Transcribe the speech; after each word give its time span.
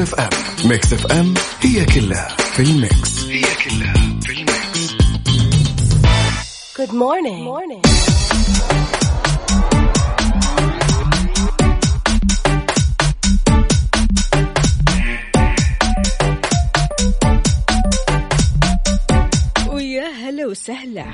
Mix 0.00 0.12
FM 0.12 0.68
Mix 0.68 0.92
FM 0.92 1.34
هي 1.60 1.84
كلها 1.84 2.28
في 2.52 2.62
ال 2.62 2.77
mix 2.77 3.24
هي 3.24 3.40
كلها 3.64 3.94
في 4.22 4.32
ال 4.32 4.46
mix 4.46 4.90
Good 6.80 6.92
morning. 6.92 7.44
morning. 7.44 7.82
ويا 19.72 20.04
هلا 20.08 20.46
وسهلا 20.46 21.04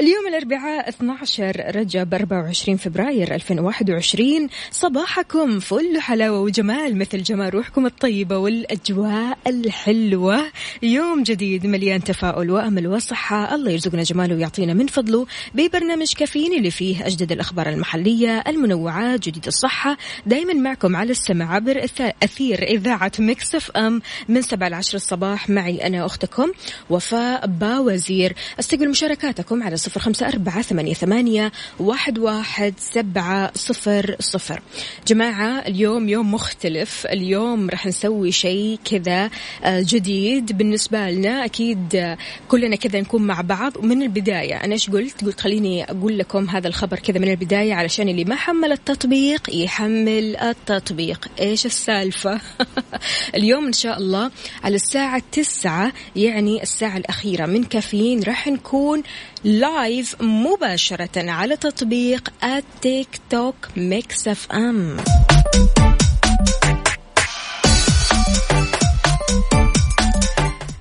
اليوم 0.00 0.26
الأربعاء 0.26 0.88
12 0.88 1.76
رجب 1.76 2.14
24 2.14 2.76
فبراير 2.76 3.34
2021 3.34 4.48
صباحكم 4.70 5.60
فل 5.60 6.00
حلاوة 6.00 6.40
وجمال 6.40 6.98
مثل 6.98 7.22
جمال 7.22 7.54
روحكم 7.54 7.86
الطيبة 7.86 8.36
والأجواء 8.36 9.38
الحلوة. 9.46 10.42
يوم 10.82 11.22
جديد 11.22 11.66
مليان 11.66 12.04
تفاؤل 12.04 12.50
وأمل 12.50 12.86
وصحة. 12.88 13.54
الله 13.54 13.70
يرزقنا 13.70 14.02
جماله 14.02 14.34
ويعطينا 14.34 14.74
من 14.74 14.86
فضله. 14.86 15.26
ببرنامج 15.54 16.12
كافيين 16.12 16.52
اللي 16.52 16.70
فيه 16.70 17.06
أجدد 17.06 17.32
الأخبار 17.32 17.68
المحلية 17.68 18.44
المنوعات 18.46 19.20
جديد 19.20 19.46
الصحة. 19.46 19.96
دايما 20.26 20.52
معكم 20.52 20.96
على 20.96 21.10
السمع 21.10 21.54
عبر 21.54 21.84
أثير 22.22 22.62
إذاعة 22.62 23.12
مكسف 23.18 23.70
أم. 23.70 24.02
من 24.28 24.42
7 24.42 24.68
ل 24.68 24.74
10 24.74 24.96
الصباح 24.96 25.50
معي 25.50 25.86
أنا 25.86 26.06
أختكم 26.06 26.52
وفاء 26.90 27.46
باوزير. 27.46 28.34
أستقبل 28.60 28.88
مشاركاتكم 28.88 29.62
على 29.62 29.76
خمسة 29.98 30.28
أربعة 30.28 30.62
ثمانية, 30.62 30.94
ثمانية 30.94 31.52
واحد, 31.78 32.18
واحد 32.18 32.74
سبعة 32.78 33.52
صفر 33.54 34.16
صفر. 34.20 34.62
جماعة 35.06 35.58
اليوم 35.58 36.08
يوم 36.08 36.34
مختلف. 36.34 37.06
اليوم 37.06 37.70
راح 37.70 37.86
نسوي 37.86 38.32
شيء 38.32 38.78
كذا 38.84 39.30
آه، 39.64 39.84
جديد 39.86 40.58
بالنسبة 40.58 41.10
لنا. 41.10 41.44
أكيد 41.44 41.96
آه، 41.96 42.18
كلنا 42.48 42.76
كذا 42.76 43.00
نكون 43.00 43.22
مع 43.22 43.40
بعض. 43.40 43.76
ومن 43.76 44.02
البداية 44.02 44.64
أنا 44.64 44.72
إيش 44.72 44.90
قلت؟ 44.90 45.24
قلت 45.24 45.40
خليني 45.40 45.84
أقول 45.84 46.18
لكم 46.18 46.48
هذا 46.48 46.68
الخبر 46.68 46.98
كذا 46.98 47.18
من 47.18 47.30
البداية 47.30 47.74
علشان 47.74 48.08
اللي 48.08 48.24
ما 48.24 48.36
حمل 48.36 48.72
التطبيق 48.72 49.54
يحمل 49.54 50.36
التطبيق. 50.36 51.28
إيش 51.40 51.66
السالفة؟ 51.66 52.40
اليوم 53.36 53.66
إن 53.66 53.72
شاء 53.72 53.98
الله 53.98 54.30
على 54.64 54.76
الساعة 54.76 55.22
تسعة 55.32 55.92
يعني 56.16 56.62
الساعة 56.62 56.96
الأخيرة. 56.96 57.46
من 57.46 57.64
كافيين 57.64 58.22
راح 58.22 58.48
نكون 58.48 59.02
live 59.44 60.22
مباشرة 60.22 61.30
على 61.30 61.56
تطبيق 61.56 62.32
التيك 62.44 63.20
توك 63.30 63.54
Mix 63.76 64.28
FM. 64.28 64.96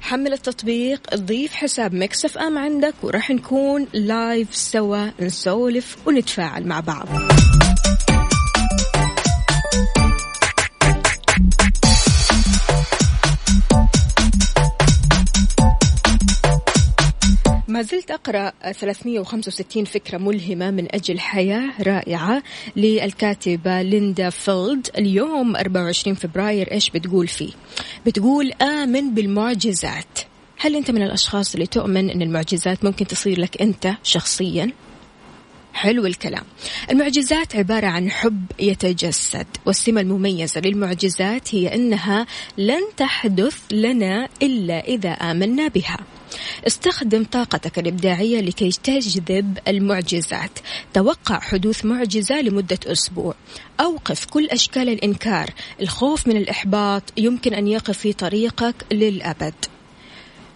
حمل 0.02 0.34
التطبيق 0.34 1.16
ضيف 1.16 1.54
حساب 1.54 1.94
Mix 1.94 2.26
FM 2.26 2.58
عندك 2.58 2.94
وراح 3.04 3.30
نكون 3.30 3.88
live 3.94 4.56
سوا 4.56 5.08
نسولف 5.20 5.98
ونتفاعل 6.06 6.68
مع 6.68 6.80
بعض. 6.80 7.08
زلت 17.82 18.12
أقرأ 18.12 18.52
365 18.72 19.86
فكرة 19.86 20.18
ملهمة 20.18 20.72
من 20.72 20.96
أجل 20.96 21.20
حياة 21.20 21.70
رائعة 21.82 22.44
للكاتبة 22.76 23.82
ليندا 23.82 24.30
فيلد. 24.30 24.88
اليوم 24.98 25.56
24 25.56 26.16
فبراير 26.16 26.72
إيش 26.72 26.90
بتقول 26.90 27.28
فيه؟ 27.28 27.52
بتقول 28.06 28.52
آمن 28.52 29.14
بالمعجزات. 29.14 30.20
هل 30.58 30.76
أنت 30.76 30.92
من 30.92 31.02
الأشخاص 31.02 31.54
اللي 31.54 31.68
تؤمن 31.68 32.10
أن 32.10 32.22
المعجزات 32.22 32.86
ممكن 32.86 33.08
تصير 33.08 33.40
لك 33.40 33.62
أنت 33.62 33.94
شخصيا؟ 34.04 34.72
حلو 35.74 36.06
الكلام. 36.06 36.44
المعجزات 36.92 37.56
عبارة 37.56 37.88
عن 37.88 38.12
حب 38.12 38.46
يتجسد 38.60 39.48
والسمة 39.66 40.02
المميزة 40.02 40.62
للمعجزات 40.62 41.56
هي 41.56 41.76
أنها 41.76 42.28
لن 42.58 42.82
تحدث 42.98 43.58
لنا 43.72 44.30
إلا 44.42 44.88
إذا 44.88 45.10
آمنا 45.10 45.68
بها. 45.68 45.98
استخدم 46.68 47.24
طاقتك 47.24 47.80
الإبداعية 47.80 48.42
لكي 48.42 48.70
تجذب 48.84 49.58
المعجزات. 49.68 50.60
توقع 50.94 51.40
حدوث 51.40 51.86
معجزة 51.86 52.42
لمدة 52.42 52.80
أسبوع. 52.86 53.36
أوقف 53.80 54.26
كل 54.26 54.46
أشكال 54.46 54.90
الإنكار. 54.90 55.50
الخوف 55.82 56.28
من 56.28 56.38
الإحباط 56.38 57.04
يمكن 57.18 57.54
أن 57.54 57.68
يقف 57.68 57.98
في 57.98 58.14
طريقك 58.14 58.76
للأبد. 58.92 59.54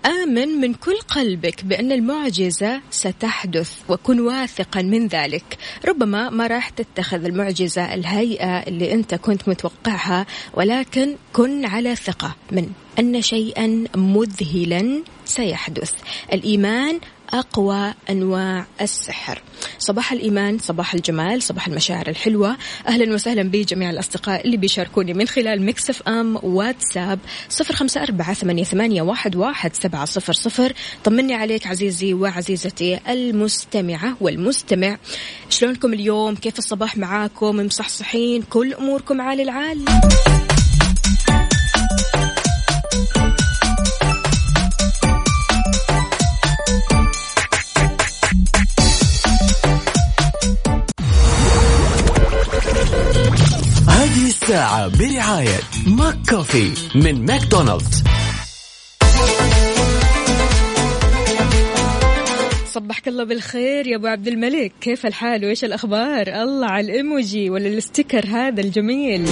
آمن 0.05 0.47
من 0.47 0.73
كل 0.73 0.97
قلبك 0.97 1.65
بأن 1.65 1.91
المعجزة 1.91 2.81
ستحدث 2.91 3.71
وكن 3.89 4.19
واثقا 4.19 4.81
من 4.81 5.07
ذلك. 5.07 5.57
ربما 5.85 6.29
ما 6.29 6.47
راح 6.47 6.69
تتخذ 6.69 7.25
المعجزة 7.25 7.93
الهيئة 7.93 8.57
اللي 8.67 8.93
أنت 8.93 9.15
كنت 9.15 9.49
متوقعها 9.49 10.25
ولكن 10.53 11.15
كن 11.33 11.65
على 11.65 11.95
ثقة 11.95 12.35
من 12.51 12.69
أن 12.99 13.21
شيئا 13.21 13.83
مذهلا 13.95 15.03
سيحدث. 15.25 15.93
الإيمان 16.33 16.99
أقوى 17.33 17.93
أنواع 18.09 18.65
السحر. 18.81 19.41
صباح 19.79 20.11
الإيمان 20.11 20.57
صباح 20.57 20.93
الجمال 20.93 21.43
صباح 21.43 21.67
المشاعر 21.67 22.07
الحلوة. 22.07 22.57
أهلا 22.87 23.13
وسهلا 23.13 23.43
بجميع 23.43 23.89
الأصدقاء 23.89 24.45
اللي 24.45 24.57
بيشاركوني 24.57 25.13
من 25.13 25.27
خلال 25.27 25.65
مكسف 25.65 26.01
أم 26.01 26.39
واتساب 26.43 27.19
صفر 27.49 27.75
خمسة 27.75 28.03
أربعة 28.03 28.33
ثمانية, 28.33 29.01
واحد 29.01 29.75
سبعة 29.75 30.05
صفر 30.05 30.33
صفر. 30.33 30.73
طمني 31.03 31.33
عليك 31.33 31.67
عزيزي 31.67 32.13
وعزيزتي 32.13 32.99
المستمعة 33.09 34.17
والمستمع. 34.21 34.97
شلونكم 35.49 35.93
اليوم؟ 35.93 36.35
كيف 36.35 36.57
الصباح 36.57 36.97
معاكم؟ 36.97 37.55
مصحصحين؟ 37.55 38.41
كل 38.41 38.73
أموركم 38.73 39.21
عال 39.21 39.41
العال. 39.41 39.85
برعاية 54.99 55.59
ماك 55.87 56.15
كوفي 56.29 56.71
من 56.95 57.25
ماكدونالدز. 57.25 58.03
صبحك 62.73 63.07
الله 63.07 63.23
بالخير 63.23 63.87
يا 63.87 63.95
أبو 63.95 64.07
عبد 64.07 64.27
الملك. 64.27 64.71
كيف 64.81 65.05
الحال؟ 65.05 65.45
وإيش 65.45 65.63
الأخبار؟ 65.63 66.27
الله 66.27 66.67
على 66.67 66.85
الإيموجي 66.85 67.49
ولا 67.49 67.67
ال 67.67 67.74
sticker 67.74 68.25
هذا 68.25 68.61
الجميل. 68.61 69.25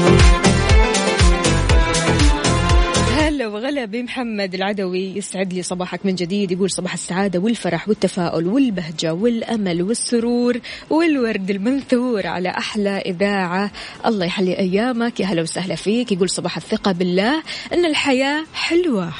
هلا 3.42 3.50
وغلا 3.50 3.86
بمحمد 3.86 4.54
العدوي 4.56 5.18
يسعد 5.18 5.54
لي 5.54 5.64
صباحك 5.64 6.06
من 6.06 6.16
جديد. 6.16 6.52
يقول 6.52 6.70
صباح 6.70 6.94
السعادة 6.94 7.40
والفرح 7.40 7.90
والتفاؤل 7.90 8.48
والبهجة 8.48 9.14
والأمل 9.14 9.82
والسرور 9.84 10.60
والورد 10.90 11.50
المنثور 11.50 12.28
على 12.28 12.50
أحلى 12.50 12.90
إذاعة. 12.90 13.72
الله 14.06 14.26
يحلي 14.26 14.60
أيامك. 14.60 15.20
يا 15.20 15.26
هلا 15.26 15.42
وسهلا 15.42 15.76
فيك. 15.76 16.12
يقول 16.12 16.30
صباح 16.30 16.58
الثقة 16.58 16.92
بالله. 16.92 17.44
أن 17.74 17.86
الحياة 17.86 18.44
حلوة. 18.54 19.14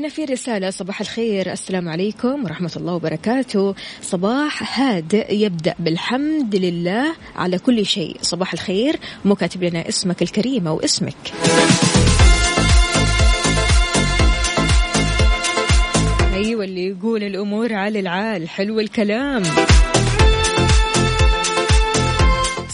وهنا 0.00 0.08
في 0.08 0.24
رسالة. 0.24 0.70
صباح 0.70 1.00
الخير. 1.00 1.52
السلام 1.52 1.88
عليكم 1.88 2.44
ورحمة 2.44 2.72
الله 2.76 2.94
وبركاته. 2.94 3.74
صباح 4.02 4.80
هادئ 4.80 5.34
يبدأ 5.34 5.74
بالحمد 5.78 6.56
لله 6.56 7.14
على 7.36 7.58
كل 7.58 7.86
شيء. 7.86 8.16
صباح 8.22 8.52
الخير. 8.52 8.96
مو 9.24 9.34
كاتب 9.34 9.64
لنا 9.64 9.88
اسمك 9.88 10.22
الكريمة 10.22 10.72
واسمك 10.72 11.14
أيوة 16.34 16.64
اللي 16.64 16.86
يقول 16.86 17.22
الأمور 17.22 17.72
على 17.72 18.00
العال. 18.00 18.48
حلو 18.48 18.80
الكلام. 18.80 19.42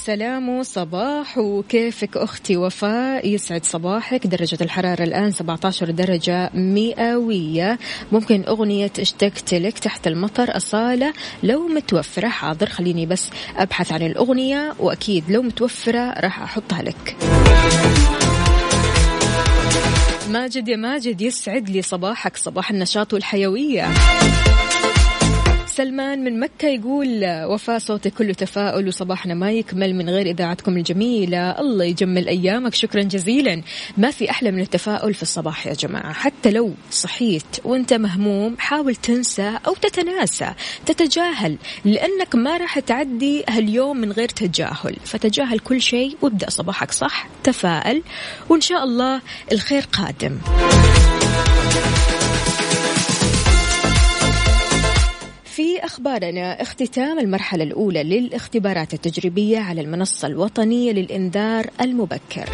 سلام 0.07 0.63
صباح. 0.63 1.39
وكيفك 1.39 2.17
أختي 2.17 2.57
وفاء؟ 2.57 3.29
يسعد 3.29 3.65
صباحك. 3.65 4.27
درجة 4.27 4.59
الحرارة 4.61 5.03
الآن 5.03 5.33
17 5.33 5.91
درجة 5.91 6.51
مئوية. 6.55 7.79
ممكن 8.13 8.45
أغنية 8.49 8.91
اشتقت 8.99 9.55
لك 9.55 9.79
تحت 9.79 10.07
المطر؟ 10.07 10.57
أصالة 10.57 11.13
لو 11.43 11.69
متوفرة. 11.69 12.29
حاضر 12.29 12.69
خليني 12.69 13.07
بس 13.07 13.31
أبحث 13.57 13.93
عن 13.93 14.03
الأغنية 14.03 14.75
وأكيد 14.79 15.31
لو 15.31 15.43
متوفرة 15.43 16.21
راح 16.21 16.43
أحطها 16.43 16.83
لك. 16.83 17.17
ماجد 20.31 20.69
يا 20.69 20.77
ماجد 20.77 21.21
يسعد 21.21 21.71
لي 21.71 21.83
صباحك 21.83 22.37
صباح 22.37 22.71
النشاط 22.71 23.13
والحيوية. 23.13 23.89
سلمان 25.77 26.25
من 26.25 26.41
مكة 26.41 26.69
يقول 26.69 27.25
وفاء 27.45 27.79
صوتي 27.79 28.11
كله 28.11 28.33
تفاؤل 28.33 28.89
وصباحنا 28.89 29.35
ما 29.35 29.53
يكمل 29.53 29.95
من 29.95 30.11
غير 30.11 30.27
إذاعتكم 30.27 30.77
الجميلة. 30.77 31.61
الله 31.61 31.85
يجمل 31.85 32.29
أيامك. 32.29 32.75
شكرا 32.75 33.03
جزيلا. 33.03 33.63
ما 33.97 34.11
في 34.11 34.31
أحلى 34.31 34.51
من 34.51 34.61
التفاؤل 34.61 35.15
في 35.15 35.23
الصباح 35.23 35.67
يا 35.67 35.73
جماعة. 35.73 36.13
حتى 36.13 36.51
لو 36.51 36.75
صحيت 36.91 37.45
وأنت 37.65 37.93
مهموم 37.93 38.57
حاول 38.59 38.95
تنسى 38.95 39.59
أو 39.67 39.75
تتناسى. 39.75 40.55
تتجاهل 40.87 41.57
لأنك 41.85 42.35
ما 42.35 42.57
راح 42.57 42.79
تعدي 42.79 43.45
هاليوم 43.49 43.97
من 43.97 44.13
غير 44.13 44.29
تجاهل. 44.29 44.97
فتجاهل 45.05 45.59
كل 45.59 45.83
شيء 45.83 46.17
وابدأ 46.23 46.51
صباحك 46.51 46.93
صح. 46.93 47.29
تفائل 47.45 48.03
وإن 48.49 48.61
شاء 48.61 48.85
الله 48.85 49.21
الخير 49.53 49.87
قادم. 49.93 50.39
أخبارنا 55.79 56.63
اختتام 56.63 57.19
المرحلة 57.19 57.65
الأولى 57.65 58.03
للاختبارات 58.03 58.95
التجريبية 58.95 59.59
على 59.59 59.81
المنصة 59.81 60.29
الوطنية 60.29 60.93
للإنذار 60.93 61.71
المبكر. 61.81 62.49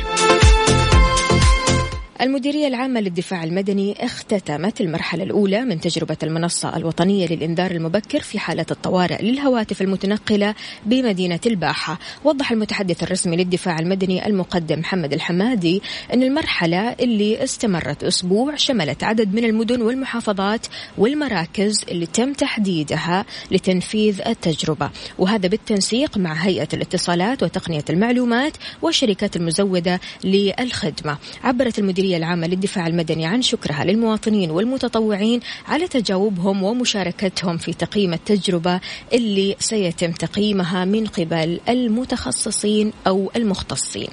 المديرية 2.22 2.66
العامة 2.66 3.00
للدفاع 3.00 3.44
المدني 3.44 4.04
اختتمت 4.04 4.80
المرحلة 4.80 5.24
الأولى 5.24 5.64
من 5.64 5.80
تجربة 5.80 6.16
المنصة 6.22 6.76
الوطنية 6.76 7.26
للإنذار 7.26 7.70
المبكر 7.70 8.20
في 8.20 8.38
حالة 8.38 8.66
الطوارئ 8.70 9.22
للهواتف 9.22 9.82
المتنقلة 9.82 10.54
بمدينة 10.86 11.40
الباحة. 11.46 11.98
وضح 12.24 12.52
المتحدث 12.52 13.02
الرسمي 13.02 13.36
للدفاع 13.36 13.78
المدني 13.78 14.26
المقدم 14.26 14.78
محمد 14.78 15.12
الحمادي 15.12 15.82
أن 16.14 16.22
المرحلة 16.22 16.92
اللي 16.92 17.44
استمرت 17.44 18.04
أسبوع 18.04 18.56
شملت 18.56 19.04
عدد 19.04 19.34
من 19.34 19.44
المدن 19.44 19.82
والمحافظات 19.82 20.66
والمراكز 20.98 21.84
اللي 21.90 22.06
تم 22.06 22.32
تحديدها 22.32 23.24
لتنفيذ 23.50 24.20
التجربة. 24.26 24.90
وهذا 25.18 25.48
بالتنسيق 25.48 26.18
مع 26.18 26.32
هيئة 26.32 26.68
الاتصالات 26.72 27.42
وتقنية 27.42 27.84
المعلومات 27.90 28.56
والشركات 28.82 29.36
المزودة 29.36 30.00
للخدمة. 30.24 31.18
عبرت 31.44 31.78
المديرية 31.78 32.11
الهيئة 32.12 32.16
العامة 32.16 32.46
للدفاع 32.46 32.86
المدني 32.86 33.26
عن 33.26 33.42
شكرها 33.42 33.84
للمواطنين 33.84 34.50
والمتطوعين 34.50 35.40
على 35.68 35.88
تجاوبهم 35.88 36.62
ومشاركتهم 36.62 37.56
في 37.56 37.72
تقييم 37.72 38.12
التجربة 38.12 38.80
اللي 39.12 39.56
سيتم 39.58 40.12
تقييمها 40.12 40.84
من 40.84 41.06
قبل 41.06 41.60
المتخصصين 41.68 42.92
أو 43.06 43.30
المختصين. 43.36 44.08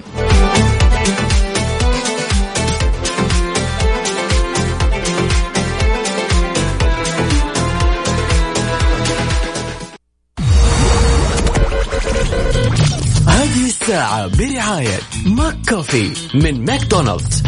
هذه 13.26 13.66
الساعة 13.66 14.26
برعاية 14.26 14.98
McCafé 15.26 16.10
من 16.34 16.64
ماكدونالدز 16.64 17.42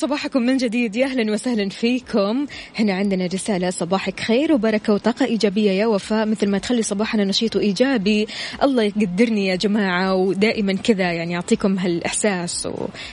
صباحكم 0.00 0.42
من 0.42 0.56
جديد. 0.56 0.96
يا 0.96 1.06
أهلا 1.06 1.32
وسهلا 1.32 1.68
فيكم. 1.68 2.46
هنا 2.78 2.94
عندنا 2.94 3.26
رسالة. 3.26 3.70
صباحك 3.70 4.20
خير 4.20 4.52
وبركة 4.52 4.92
وطاقة 4.92 5.26
إيجابية 5.26 5.70
يا 5.70 5.86
وفاء. 5.86 6.26
مثل 6.26 6.48
ما 6.48 6.58
تخلي 6.58 6.82
صباحنا 6.82 7.24
نشيط 7.24 7.56
وإيجابي. 7.56 8.26
الله 8.62 8.82
يقدرني 8.82 9.46
يا 9.46 9.56
جماعة 9.56 10.14
ودائما 10.14 10.72
كذا 10.72 11.12
يعني 11.12 11.32
يعطيكم 11.32 11.78
هالإحساس 11.78 12.68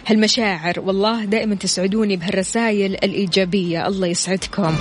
وهالمشاعر. 0.08 0.80
والله 0.80 1.26
دائما 1.26 1.56
تسعدوني 1.56 2.16
بهالرسائل 2.18 2.94
الإيجابية. 2.94 3.88
الله 3.88 4.08
يسعدكم. 4.08 4.76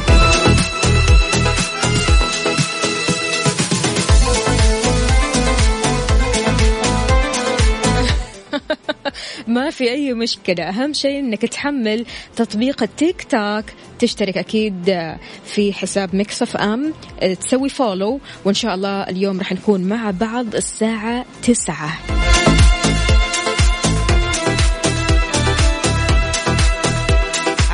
ما 9.56 9.70
في 9.70 9.90
أي 9.90 10.14
مشكلة. 10.14 10.64
أهم 10.68 10.92
شيء 10.92 11.18
أنك 11.18 11.42
تحمل 11.42 12.06
تطبيق 12.36 12.82
التيك 12.82 13.22
توك. 13.22 13.64
تشترك 13.98 14.38
أكيد 14.38 15.14
في 15.44 15.72
حساب 15.72 16.14
Mix 16.14 16.42
FM. 16.42 16.92
تسوي 17.40 17.68
follow 17.68 18.20
وإن 18.44 18.54
شاء 18.54 18.74
الله 18.74 19.02
اليوم 19.02 19.38
راح 19.38 19.52
نكون 19.52 19.80
مع 19.80 20.10
بعض 20.10 20.54
الساعة 20.54 21.24
تسعة. 21.42 21.98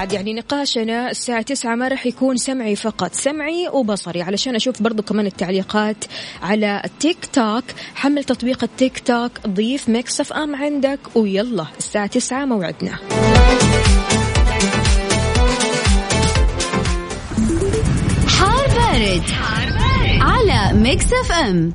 عاد 0.03 0.13
يعني 0.13 0.35
نقاشنا 0.35 1.11
الساعة 1.11 1.43
تسعة 1.43 1.75
ما 1.75 1.89
راح 1.89 2.07
يكون 2.07 2.37
سمعي 2.37 2.77
فقط 2.77 3.15
سمعي 3.15 3.69
وبصري. 3.73 4.23
علشان 4.23 4.55
أشوف 4.55 4.83
برضو 4.83 5.03
كمان 5.03 5.27
التعليقات 5.27 6.05
على 6.43 6.83
التيك 6.85 7.27
توك 7.33 7.65
حمل 7.95 8.25
تطبيق 8.25 8.65
التيك 8.65 8.99
توك 8.99 9.31
ضيف 9.47 9.89
Mix 9.89 10.21
FM 10.21 10.57
عندك 10.57 10.99
ويلا 11.15 11.67
الساعة 11.79 12.07
تسعة 12.07 12.45
موعدنا. 12.45 12.91
حار 18.29 18.69
بارد, 18.69 19.23
حار 19.23 19.69
بارد. 19.71 20.21
على 20.21 20.79
Mix 20.79 21.13
FM. 21.13 21.73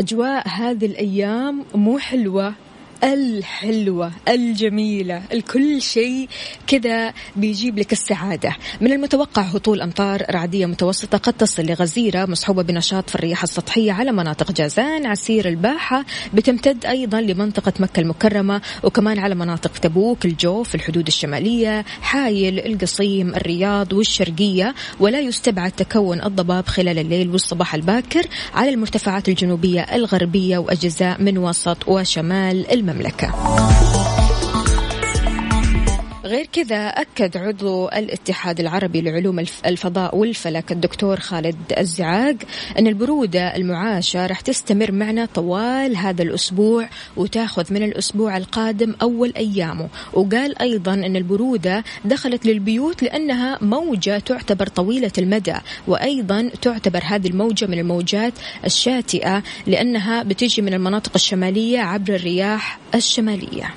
أجواء 0.00 0.48
هذه 0.48 0.86
الأيام 0.86 1.64
مو 1.74 1.98
حلوة. 1.98 2.63
الحلوة 3.04 4.12
الجميلة 4.28 5.22
الكل 5.32 5.82
شيء 5.82 6.28
كذا 6.66 7.12
بيجيب 7.36 7.78
لك 7.78 7.92
السعادة. 7.92 8.56
من 8.80 8.92
المتوقع 8.92 9.42
هطول 9.42 9.80
أمطار 9.80 10.22
رعدية 10.30 10.66
متوسطة 10.66 11.18
قد 11.18 11.32
تصل 11.32 11.66
لغزيرة 11.66 12.26
مصحوبة 12.26 12.62
بنشاط 12.62 13.10
في 13.10 13.14
الرياح 13.14 13.42
السطحية 13.42 13.92
على 13.92 14.12
مناطق 14.12 14.52
جازان 14.52 15.06
عسير 15.06 15.48
الباحة. 15.48 16.04
بتمتد 16.34 16.86
أيضا 16.86 17.20
لمنطقة 17.20 17.72
مكة 17.78 18.00
المكرمة 18.00 18.60
وكمان 18.82 19.18
على 19.18 19.34
مناطق 19.34 19.72
تبوك 19.72 20.24
الجوف 20.24 20.74
الحدود 20.74 21.06
الشمالية 21.06 21.84
حايل 22.00 22.58
القصيم 22.58 23.34
الرياض 23.34 23.92
والشرقية. 23.92 24.74
ولا 25.00 25.20
يستبعد 25.20 25.72
تكون 25.72 26.22
الضباب 26.22 26.66
خلال 26.66 26.98
الليل 26.98 27.30
والصباح 27.30 27.74
الباكر 27.74 28.26
على 28.54 28.70
المرتفعات 28.70 29.28
الجنوبية 29.28 29.80
الغربية 29.80 30.58
وأجزاء 30.58 31.22
من 31.22 31.38
وسط 31.38 31.88
وشمال 31.88 32.70
المملكة. 32.72 32.93
المملكة. 32.94 33.93
غير 36.34 36.46
كذا 36.52 36.88
أكد 36.88 37.36
عضو 37.36 37.88
الاتحاد 37.88 38.60
العربي 38.60 39.00
لعلوم 39.00 39.38
الفضاء 39.66 40.16
والفلك 40.16 40.72
الدكتور 40.72 41.20
خالد 41.20 41.56
الزعاق 41.78 42.36
أن 42.78 42.86
البرودة 42.86 43.56
المعاشة 43.56 44.26
راح 44.26 44.40
تستمر 44.40 44.92
معنا 44.92 45.26
طوال 45.34 45.96
هذا 45.96 46.22
الأسبوع 46.22 46.88
وتاخذ 47.16 47.72
من 47.72 47.82
الأسبوع 47.82 48.36
القادم 48.36 48.94
أول 49.02 49.32
أيامه. 49.36 49.88
وقال 50.12 50.58
أيضا 50.58 50.94
أن 50.94 51.16
البرودة 51.16 51.84
دخلت 52.04 52.46
للبيوت 52.46 53.02
لأنها 53.02 53.58
موجة 53.60 54.18
تعتبر 54.18 54.66
طويلة 54.66 55.12
المدى 55.18 55.56
وأيضا 55.86 56.50
تعتبر 56.62 57.00
هذه 57.04 57.28
الموجة 57.28 57.66
من 57.66 57.78
الموجات 57.78 58.32
الشاتئة 58.64 59.42
لأنها 59.66 60.22
بتجي 60.22 60.62
من 60.62 60.74
المناطق 60.74 61.12
الشمالية 61.14 61.80
عبر 61.80 62.14
الرياح 62.14 62.78
الشمالية. 62.94 63.74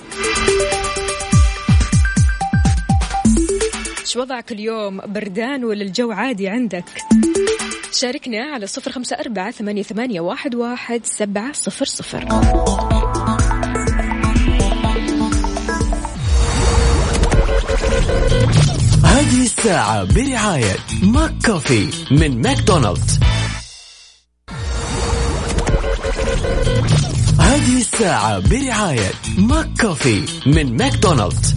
إيش 4.08 4.16
وضعك 4.16 4.52
اليوم؟ 4.52 5.02
بردان 5.06 5.64
ولا 5.64 5.84
الجو 5.84 6.12
عادي 6.12 6.48
عندك؟ 6.48 6.84
شاركنا 7.92 8.44
على 8.44 8.68
صفر 8.68 8.92
خمسة 8.92 9.16
أربعة 9.16 9.52
ثمانية, 9.52 9.84
ثمانية 9.84 10.20
واحد, 10.22 10.56
واحد 10.56 11.02
سبعة 11.06 11.54
صفر 11.54 11.86
صفر. 11.86 12.24
هذه 19.04 19.42
الساعة 19.44 20.04
برعاية 20.04 20.76
McCafé 21.04 21.90
من 22.12 22.42
ماكدونالدز. 22.42 23.20
هذه 27.40 27.78
الساعة 27.78 28.40
برعاية 28.40 29.12
McCafé 29.38 30.26
من 30.46 30.78
ماكدونالدز. 30.78 31.56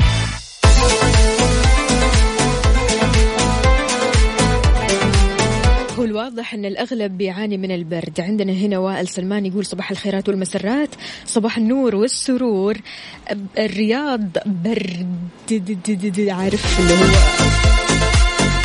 هو 6.21 6.25
الواضح 6.25 6.55
أن 6.55 6.65
الأغلب 6.65 7.19
بيعاني 7.19 7.57
من 7.57 7.71
البرد. 7.71 8.21
عندنا 8.21 8.53
هنا 8.53 8.79
وائل 8.79 9.09
سلمان 9.09 9.47
يقول 9.47 9.67
صباح 9.67 9.91
الخيرات 9.91 10.29
والمسرات. 10.29 10.89
صباح 11.27 11.59
النور 11.59 11.97
والسرور. 11.97 12.77
الرياض 13.59 14.29
برد. 14.47 15.31
عارف 16.31 16.81
اللي 16.81 16.95
هو 16.95 17.07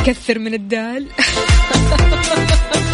كثر 0.05 0.39
من 0.39 0.53
الدال. 0.53 1.07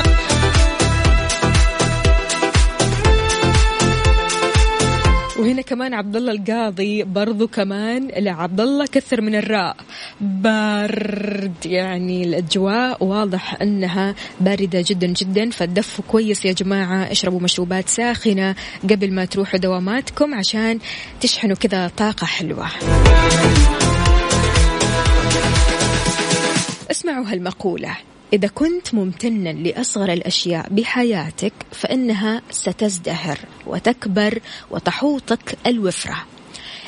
وهنا 5.41 5.61
كمان 5.61 5.93
عبد 5.93 6.15
الله 6.15 6.31
القاضي 6.31 7.03
برضو 7.03 7.47
كمان 7.47 8.07
لا 8.07 8.31
عبد 8.31 8.61
الله 8.61 8.85
كثر 8.85 9.21
من 9.21 9.35
الراء. 9.35 9.75
برد 10.21 11.65
يعني 11.65 12.23
الأجواء 12.23 13.03
واضح 13.03 13.61
أنها 13.61 14.15
باردة 14.39 14.83
جدا 14.87 15.07
جدا 15.07 15.49
فدفوا 15.49 16.03
كويس 16.07 16.45
يا 16.45 16.51
جماعة. 16.51 17.11
اشربوا 17.11 17.39
مشروبات 17.39 17.89
ساخنة 17.89 18.55
قبل 18.83 19.13
ما 19.13 19.25
تروحوا 19.25 19.59
دواماتكم 19.59 20.33
عشان 20.33 20.79
تشحنوا 21.21 21.55
كذا 21.55 21.91
طاقة 21.97 22.25
حلوة. 22.25 22.67
اسمعوا 26.91 27.25
هالمقولة. 27.25 27.97
إذا 28.33 28.47
كنت 28.47 28.93
ممتنا 28.93 29.49
لأصغر 29.49 30.13
الأشياء 30.13 30.67
بحياتك 30.69 31.53
فإنها 31.71 32.41
ستزدهر 32.51 33.39
وتكبر 33.67 34.39
وتحوطك 34.71 35.57
الوفرة. 35.67 36.25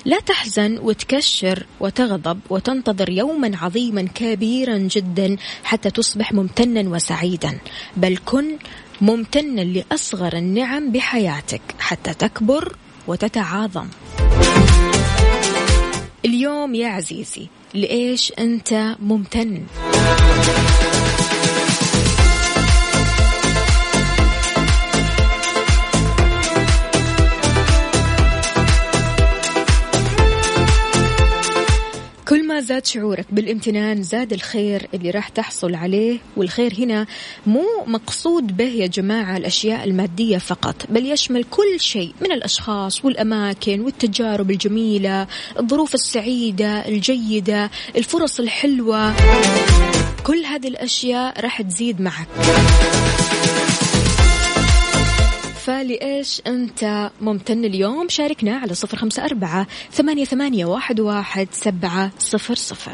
لا 0.05 0.19
تحزن 0.19 0.77
وتكشر 0.77 1.65
وتغضب 1.79 2.39
وتنتظر 2.49 3.09
يوما 3.09 3.51
عظيما 3.61 4.07
كبيرا 4.15 4.77
جدا 4.77 5.37
حتى 5.63 5.91
تصبح 5.91 6.33
ممتنا 6.33 6.89
وسعيدا. 6.89 7.59
بل 7.97 8.17
كن 8.25 8.57
ممتنا 9.01 9.61
لأصغر 9.61 10.33
النعم 10.37 10.91
بحياتك 10.91 11.61
حتى 11.79 12.13
تكبر 12.13 12.75
وتتعاظم. 13.07 13.87
اليوم 16.25 16.75
يا 16.75 16.87
عزيزي 16.87 17.47
لإيش 17.73 18.33
أنت 18.39 18.95
ممتن؟ 18.99 19.63
كل 32.53 32.59
ما 32.59 32.65
زاد 32.65 32.85
شعورك 32.85 33.25
بالامتنان 33.31 34.03
زاد 34.03 34.33
الخير 34.33 34.87
اللي 34.93 35.09
راح 35.09 35.29
تحصل 35.29 35.75
عليه 35.75 36.19
والخير 36.37 36.73
هنا 36.79 37.05
مو 37.45 37.65
مقصود 37.87 38.57
به 38.57 38.63
يا 38.63 38.87
جماعة 38.87 39.37
الأشياء 39.37 39.83
المادية 39.83 40.37
فقط 40.37 40.75
بل 40.89 41.05
يشمل 41.05 41.43
كل 41.43 41.79
شيء 41.79 42.13
من 42.21 42.31
الأشخاص 42.31 43.05
والأماكن 43.05 43.79
والتجارب 43.81 44.51
الجميلة 44.51 45.27
الظروف 45.59 45.93
السعيدة 45.93 46.87
الجيدة 46.87 47.71
الفرص 47.95 48.39
الحلوة. 48.39 49.13
كل 50.23 50.45
هذه 50.45 50.67
الأشياء 50.67 51.41
راح 51.41 51.61
تزيد 51.61 52.01
معك. 52.01 52.27
فلإيش 55.63 56.41
أنت 56.47 57.11
ممتن 57.21 57.65
اليوم؟ 57.65 58.09
شاركنا 58.09 58.57
على 58.57 58.73
صفر 58.73 58.97
خمسة 58.97 59.25
أربعة 59.25 59.67
ثمانية, 59.91 60.25
ثمانية 60.25 60.65
واحد, 60.65 60.99
واحد 60.99 61.47
سبعة 61.51 62.11
صفر 62.19 62.55
صفر. 62.55 62.93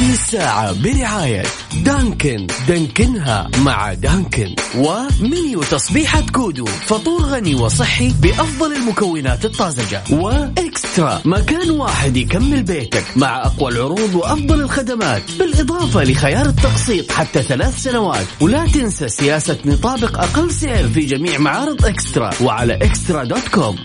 هذه 0.00 0.12
الساعة 0.12 0.72
برعاية 0.82 1.42
Dunkin'. 1.84 2.46
دانكنها 2.68 3.50
مع 3.64 3.94
Dunkin'. 3.94 4.54
و 4.76 4.93
menu 4.93 5.62
تصبيحة 5.62 6.26
كودو. 6.32 6.64
فطور 6.64 7.22
غني 7.22 7.54
وصحي 7.54 8.08
بأفضل 8.22 8.72
المكونات 8.72 9.44
الطازجة. 9.44 10.02
و 10.10 10.26
eXtra. 10.26 11.20
مكان 11.24 11.70
واحد 11.70 12.16
يكمل 12.16 12.62
بيتك 12.62 13.04
مع 13.16 13.42
أقوى 13.46 13.72
العروض 13.72 14.14
وأفضل 14.14 14.60
الخدمات. 14.60 15.22
بالإضافة 15.38 16.04
لخيار 16.04 16.46
التقسيط 16.46 17.12
حتى 17.12 17.42
ثلاث 17.42 17.82
سنوات. 17.82 18.26
ولا 18.40 18.66
تنسى 18.66 19.08
سياسة 19.08 19.58
نطابق 19.64 20.18
أقل 20.18 20.50
سعر 20.50 20.88
في 20.88 21.00
جميع 21.00 21.38
معارض 21.38 21.84
eXtra. 21.84 22.30
وعلى 22.42 22.74
eXtra 22.74 23.24
dot 23.24 23.48
com. 23.48 23.76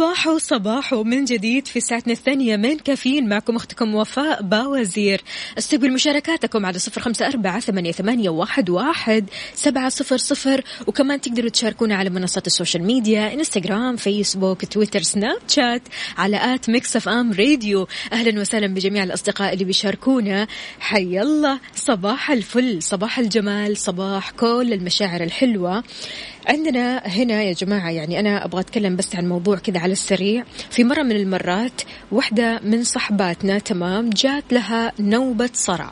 صباحو 0.00 0.38
صباحو 0.38 1.04
من 1.04 1.24
جديد 1.24 1.66
في 1.66 1.80
ساعتنا 1.80 2.12
الثانية 2.12 2.56
من 2.56 2.78
كافيين. 2.78 3.28
معكم 3.28 3.56
أختكم 3.56 3.94
وفاء 3.94 4.42
باوزير. 4.42 5.20
استقبل 5.58 5.92
مشاركاتكم 5.92 6.66
على 6.66 6.78
صفر 6.78 7.00
خمسة 7.00 7.26
أربعة 7.26 7.60
ثمانية 7.60 8.30
واحد, 8.30 8.70
واحد 8.70 9.30
سبعة 9.54 9.88
صفر 9.88 10.16
صفر. 10.16 10.64
وكمان 10.86 11.20
تقدروا 11.20 11.50
تشاركونا 11.50 11.96
على 11.96 12.10
منصات 12.10 12.46
ال 12.46 12.82
social 12.84 13.34
media 13.34 13.96
Instagram 13.96 14.64
Facebook 14.64 15.02
Twitter 15.02 15.38
Snapchat 15.48 15.82
على 16.18 16.54
at 16.54 16.70
Mix 16.70 16.96
FM 16.96 17.32
Radio. 17.32 17.88
أهلا 18.12 18.40
وسهلا 18.40 18.66
بجميع 18.66 19.04
الأصدقاء 19.04 19.52
اللي 19.52 19.64
بيشاركونا. 19.64 20.46
حي 20.78 21.20
الله. 21.20 21.60
صباح 21.74 22.30
الفل 22.30 22.82
صباح 22.82 23.18
الجمال 23.18 23.76
صباح 23.76 24.30
كل 24.30 24.72
المشاعر 24.72 25.22
الحلوة. 25.22 25.84
عندنا 26.46 26.98
هنا 26.98 27.42
يا 27.42 27.52
جماعة 27.52 27.90
يعني 27.90 28.20
أنا 28.20 28.44
أبغى 28.44 28.60
أتكلم 28.60 28.96
بس 28.96 29.16
عن 29.16 29.28
موضوع 29.28 29.58
كذا 29.58 29.78
على 29.78 29.89
السريع. 29.90 30.44
في 30.70 30.84
مرة 30.84 31.02
من 31.02 31.16
المرات 31.16 31.82
واحدة 32.12 32.60
من 32.62 32.84
صحباتنا 32.84 33.58
تمام 33.58 34.10
جات 34.10 34.44
لها 34.52 34.92
نوبة 35.00 35.50
صرع. 35.54 35.90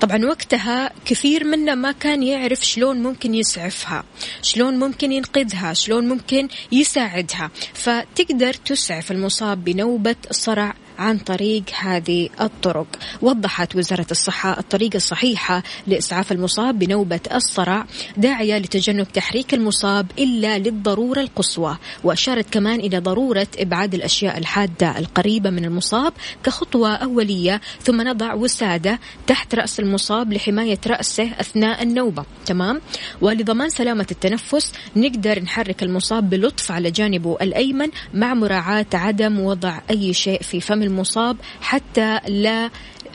طبعا 0.00 0.24
وقتها 0.24 0.90
كثير 1.04 1.44
منا 1.44 1.74
ما 1.74 1.92
كان 1.92 2.22
يعرف 2.22 2.66
شلون 2.66 3.02
ممكن 3.02 3.34
يسعفها 3.34 4.04
شلون 4.42 4.78
ممكن 4.78 5.12
ينقذها 5.12 5.72
شلون 5.72 6.08
ممكن 6.08 6.48
يساعدها. 6.72 7.50
فتقدر 7.74 8.54
تسعف 8.54 9.12
المصاب 9.12 9.64
بنوبة 9.64 10.16
صرع 10.30 10.74
عن 10.98 11.18
طريق 11.18 11.64
هذه 11.80 12.28
الطرق. 12.40 12.86
وضحت 13.22 13.76
وزارة 13.76 14.06
الصحة 14.10 14.58
الطريقة 14.58 14.96
الصحيحة 14.96 15.62
لإسعاف 15.86 16.32
المصاب 16.32 16.78
بنوبة 16.78 17.20
الصرع 17.34 17.86
داعية 18.16 18.58
لتجنب 18.58 19.12
تحريك 19.12 19.54
المصاب 19.54 20.06
إلا 20.18 20.58
للضرورة 20.58 21.20
القصوى. 21.20 21.78
وأشارت 22.04 22.52
كمان 22.52 22.80
إلى 22.80 22.98
ضرورة 22.98 23.46
إبعاد 23.58 23.94
الأشياء 23.94 24.38
الحادة 24.38 24.98
القريبة 24.98 25.50
من 25.50 25.64
المصاب 25.64 26.12
كخطوة 26.44 26.94
أولية 26.94 27.60
ثم 27.82 28.08
نضع 28.08 28.34
وسادة 28.34 28.98
تحت 29.26 29.54
رأس 29.54 29.80
المصاب 29.80 30.32
لحماية 30.32 30.78
رأسه 30.86 31.30
أثناء 31.40 31.82
النوبة. 31.82 32.24
تمام؟ 32.46 32.80
ولضمان 33.20 33.68
سلامة 33.68 34.06
التنفس 34.10 34.72
نقدر 34.96 35.42
نحرك 35.42 35.82
المصاب 35.82 36.30
بلطف 36.30 36.72
على 36.72 36.90
جانبه 36.90 37.36
الأيمن 37.42 37.88
مع 38.14 38.34
مراعاة 38.34 38.86
عدم 38.94 39.40
وضع 39.40 39.80
أي 39.90 40.12
شيء 40.12 40.42
في 40.42 40.60
فم 40.60 40.82
المصاب 40.86 41.36
حتى 41.60 42.20
لا 42.28 42.70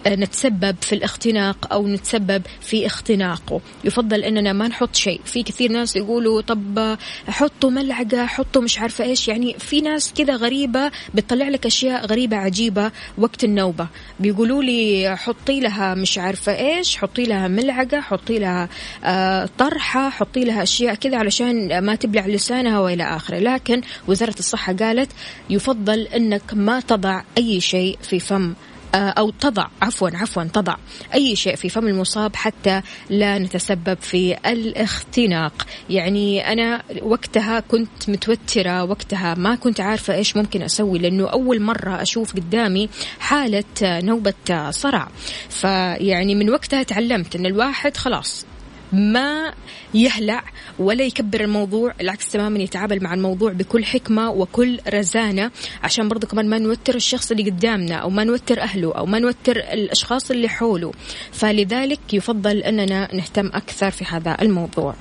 نتسبب 0.07 0.75
في 0.81 0.95
الاختناق 0.95 1.73
أو 1.73 1.87
نتسبب 1.87 2.41
في 2.61 2.85
اختناقه. 2.85 3.61
يفضل 3.83 4.23
إننا 4.23 4.53
ما 4.53 4.67
نحط 4.67 4.95
شيء. 4.95 5.21
في 5.25 5.43
كثير 5.43 5.71
ناس 5.71 5.95
يقولوا 5.95 6.41
طب 6.41 6.97
حطوا 7.27 7.69
ملعقة 7.69 8.25
حطوا 8.25 8.61
مش 8.61 8.79
عارفة 8.79 9.03
إيش. 9.03 9.27
يعني 9.27 9.55
في 9.59 9.81
ناس 9.81 10.13
كذا 10.13 10.35
غريبة 10.35 10.91
بتطلع 11.13 11.47
لك 11.47 11.65
أشياء 11.65 12.05
غريبة 12.05 12.37
عجيبة 12.37 12.91
وقت 13.17 13.43
النوبة. 13.43 13.87
بيقولوا 14.19 14.63
لي 14.63 15.15
حطي 15.17 15.59
لها 15.59 15.95
مش 15.95 16.17
عارفة 16.17 16.57
إيش 16.57 16.97
حطي 16.97 17.23
لها 17.23 17.47
ملعقة 17.47 18.01
حطي 18.01 18.39
لها 18.39 18.69
آه 19.03 19.49
طرحة 19.57 20.09
حطي 20.09 20.43
لها 20.43 20.63
أشياء 20.63 20.95
كذا 20.95 21.17
علشان 21.17 21.79
ما 21.79 21.95
تبلع 21.95 22.27
لسانها 22.27 22.79
وإلى 22.79 23.03
آخره. 23.03 23.39
لكن 23.39 23.81
وزارة 24.07 24.35
الصحة 24.39 24.73
قالت 24.73 25.11
يفضل 25.49 25.99
إنك 25.99 26.53
ما 26.53 26.79
تضع 26.79 27.21
أي 27.37 27.59
شيء 27.59 27.97
في 28.01 28.19
فم 28.19 28.41
آه، 28.49 28.70
أو 28.95 29.29
تضع 29.29 29.67
عفوا 29.81 30.09
عفوا 30.13 30.43
تضع 30.43 30.75
أي 31.13 31.35
شيء 31.35 31.55
في 31.55 31.69
فم 31.69 31.87
المصاب 31.87 32.35
حتى 32.35 32.81
لا 33.09 33.37
نتسبب 33.39 33.97
في 34.01 34.37
الاختناق. 34.45 35.67
يعني 35.89 36.53
أنا 36.53 36.83
وقتها 37.01 37.59
كنت 37.59 38.09
متوترة 38.09 38.83
وقتها 38.83 39.35
ما 39.35 39.55
كنت 39.55 39.81
عارفة 39.81 40.15
إيش 40.15 40.37
ممكن 40.37 40.61
أسوي 40.61 40.99
لأنه 40.99 41.27
أول 41.27 41.61
مرة 41.61 42.01
أشوف 42.01 42.35
قدامي 42.35 42.89
حالة 43.19 43.63
نوبة 43.83 44.69
صرع. 44.69 45.07
فيعني 45.49 46.35
من 46.35 46.49
وقتها 46.49 46.83
تعلمت 46.83 47.35
أن 47.35 47.45
الواحد 47.45 47.97
خلاص 47.97 48.45
ما 48.93 49.53
يهلع 49.93 50.43
ولا 50.79 51.03
يكبر 51.03 51.41
الموضوع 51.41 51.93
العكس 52.01 52.31
تماما 52.31 52.59
يتعامل 52.59 53.03
مع 53.03 53.13
الموضوع 53.13 53.51
بكل 53.51 53.85
حكمة 53.85 54.29
وكل 54.29 54.79
رزانة. 54.89 55.51
عشان 55.83 56.09
برضو 56.09 56.27
كمان 56.27 56.49
ما 56.49 56.59
نوتر 56.59 56.95
الشخص 56.95 57.31
اللي 57.31 57.49
قدامنا 57.49 57.95
أو 57.95 58.09
ما 58.09 58.23
نوتر 58.23 58.61
أهله 58.61 58.93
أو 58.93 59.05
ما 59.05 59.19
نوتر 59.19 59.57
الأشخاص 59.57 60.31
اللي 60.31 60.49
حوله. 60.49 60.91
فلذلك 61.31 62.13
يفضل 62.13 62.57
أننا 62.57 63.15
نهتم 63.15 63.47
أكثر 63.47 63.91
في 63.91 64.05
هذا 64.05 64.37
الموضوع. 64.41 64.95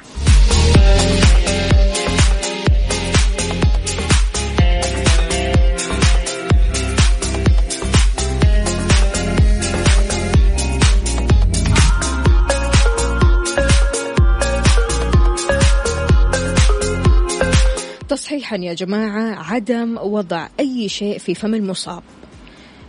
تصحيحا 18.10 18.56
يا 18.56 18.74
جماعة 18.74 19.52
عدم 19.52 19.98
وضع 20.02 20.48
أي 20.60 20.88
شيء 20.88 21.18
في 21.18 21.34
فم 21.34 21.54
المصاب. 21.54 22.02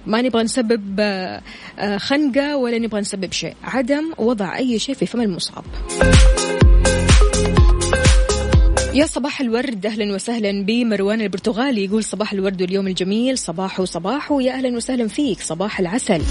ما 0.06 0.22
نبغى 0.22 0.44
نسبب 0.44 0.96
آه، 1.00 1.42
آه، 1.80 1.98
خنقة 1.98 2.58
ولا 2.58 2.80
نبغى 2.80 3.02
نسبب 3.02 3.32
شيء. 3.34 3.54
عدم 3.64 4.14
وضع 4.18 4.58
أي 4.58 4.80
شيء 4.80 4.96
في 4.96 5.06
فم 5.06 5.22
المصاب. 5.22 5.64
يا 8.94 9.06
صباح 9.06 9.42
الورد 9.42 9.86
أهلا 9.86 10.16
وسهلا 10.16 10.66
بمروان 10.66 11.22
البرتغالي 11.22 11.86
يقول 11.86 12.04
صباح 12.04 12.34
الورد 12.34 12.62
واليوم 12.62 12.88
الجميل. 12.88 13.38
صباح 13.38 13.82
صباح 13.82 14.32
يا 14.42 14.54
أهلا 14.54 14.76
وسهلا 14.76 15.08
فيك. 15.08 15.42
صباح 15.42 15.80
العسل. 15.80 16.22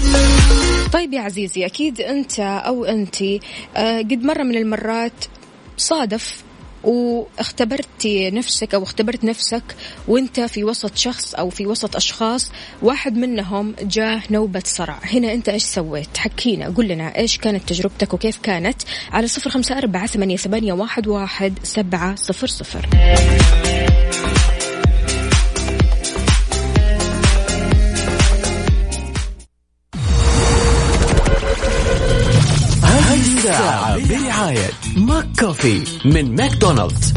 طيب 0.93 1.13
يا 1.13 1.21
عزيزي 1.21 1.65
أكيد 1.65 2.01
أنت 2.01 2.39
أو 2.39 2.85
انت 2.85 3.21
آه، 3.75 3.99
قد 3.99 4.23
مرة 4.23 4.43
من 4.43 4.55
المرات 4.55 5.25
صادف 5.77 6.43
واختبرتي 6.83 8.31
نفسك 8.31 8.73
أو 8.73 8.83
اختبرت 8.83 9.23
نفسك 9.23 9.63
وأنت 10.07 10.39
في 10.39 10.63
وسط 10.63 10.97
شخص 10.97 11.35
أو 11.35 11.49
في 11.49 11.67
وسط 11.67 11.95
أشخاص 11.95 12.51
واحد 12.81 13.17
منهم 13.17 13.75
جاه 13.81 14.21
نوبة 14.31 14.63
صرع. 14.65 14.99
هنا 15.03 15.33
أنت 15.33 15.49
إيش 15.49 15.63
سويت؟ 15.63 16.17
حكينا 16.17 16.69
قل 16.69 16.87
لنا 16.87 17.17
إيش 17.17 17.37
كانت 17.37 17.69
تجربتك 17.69 18.13
وكيف 18.13 18.37
كانت؟ 18.37 18.81
على 19.11 19.27
صفر 19.27 19.49
خمسة 19.49 19.77
أربعة 19.77 20.07
ثمانية, 20.07 20.37
ثمانية 20.37 20.73
واحد, 20.73 21.07
واحد 21.07 21.59
سبعة 21.63 22.15
صفر 22.15 22.47
صفر. 22.47 22.89
برعاية 34.41 34.69
McCafé 34.97 35.83
من 36.05 36.35
ماكدونالدز. 36.35 37.13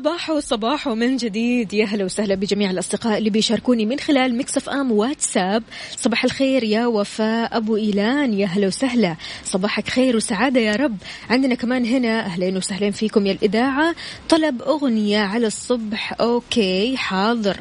صباح 0.00 0.38
صباح 0.38 0.88
من 0.88 1.16
جديد. 1.16 1.72
يا 1.74 1.84
هلا 1.84 2.04
وسهلا 2.04 2.34
بجميع 2.34 2.70
الأصدقاء 2.70 3.18
اللي 3.18 3.30
بيشاركوني 3.30 3.86
من 3.86 3.98
خلال 3.98 4.38
Mix 4.38 4.68
FM 4.68 4.92
WhatsApp. 4.92 5.62
صباح 5.96 6.24
الخير 6.24 6.64
يا 6.64 6.86
وفاء 6.86 7.56
أبو 7.56 7.76
إيلان. 7.76 8.34
يا 8.34 8.46
هلا 8.46 8.66
وسهلا. 8.66 9.16
صباحك 9.44 9.88
خير 9.88 10.16
وسعادة 10.16 10.60
يا 10.60 10.76
رب. 10.76 10.96
عندنا 11.30 11.54
كمان 11.54 11.84
هنا 11.84 12.20
أهلين 12.20 12.56
وسهلين 12.56 12.92
فيكم 12.92 13.26
يا 13.26 13.32
الإذاعة. 13.32 13.94
طلب 14.28 14.62
أغنية 14.62 15.20
على 15.20 15.46
الصبح. 15.46 16.20
أوكي 16.20 16.96
حاضر. 16.96 17.56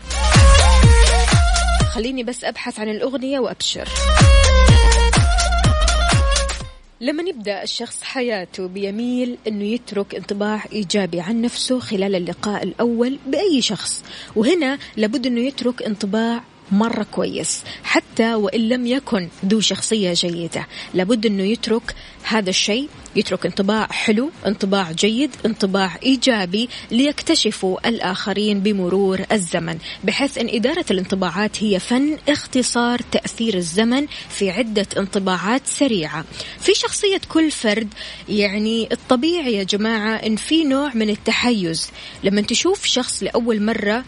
خليني 1.93 2.23
بس 2.23 2.43
أبحث 2.43 2.80
عن 2.80 2.89
الأغنية 2.89 3.39
وأبشر. 3.39 3.89
لما 7.02 7.24
يبدأ 7.24 7.64
الشخص 7.64 8.04
حياته 8.04 8.68
بيميل 8.68 9.38
أنه 9.48 9.64
يترك 9.64 10.16
انطباع 10.16 10.66
إيجابي 10.72 11.20
عن 11.20 11.42
نفسه 11.42 11.80
خلال 11.80 12.16
اللقاء 12.16 12.64
الأول 12.64 13.20
بأي 13.28 13.62
شخص. 13.62 14.04
وهنا 14.36 14.80
لابد 14.98 15.28
أنه 15.28 15.42
يترك 15.42 15.84
انطباع 15.84 16.44
مرة 16.72 17.04
كويس 17.04 17.64
حتى 17.84 18.34
وإن 18.34 18.70
لم 18.70 18.88
يكن 18.88 19.30
ذو 19.46 19.60
شخصية 19.60 20.14
جيدة. 20.14 20.68
لابد 20.94 21.26
أنه 21.26 21.44
يترك 21.44 21.96
هذا 22.24 22.50
الشيء 22.50 22.90
يترك 23.20 23.46
انطباع 23.46 23.88
حلو 23.88 24.32
انطباع 24.46 24.92
جيد 24.92 25.36
انطباع 25.46 25.98
إيجابي 26.04 26.70
ليكتشفوا 26.92 27.90
الآخرين 27.90 28.60
بمرور 28.60 29.20
الزمن. 29.32 29.78
بحيث 30.04 30.38
أن 30.38 30.50
إدارة 30.50 30.86
الانطباعات 30.92 31.64
هي 31.64 31.80
فن 31.80 32.18
اختصار 32.30 33.00
تأثير 33.12 33.54
الزمن 33.54 34.08
في 34.30 34.50
عدة 34.50 34.88
انطباعات 34.98 35.68
سريعة. 35.68 36.26
في 36.60 36.74
شخصية 36.74 37.22
كل 37.30 37.52
فرد 37.52 37.94
يعني 38.30 38.90
الطبيعي 38.92 39.54
يا 39.54 39.64
جماعة 39.64 40.16
أن 40.16 40.36
في 40.36 40.64
نوع 40.64 40.92
من 40.94 41.10
التحيز. 41.10 41.92
لما 42.24 42.42
تشوف 42.42 42.86
شخص 42.86 43.24
لأول 43.24 43.62
مرة 43.62 44.04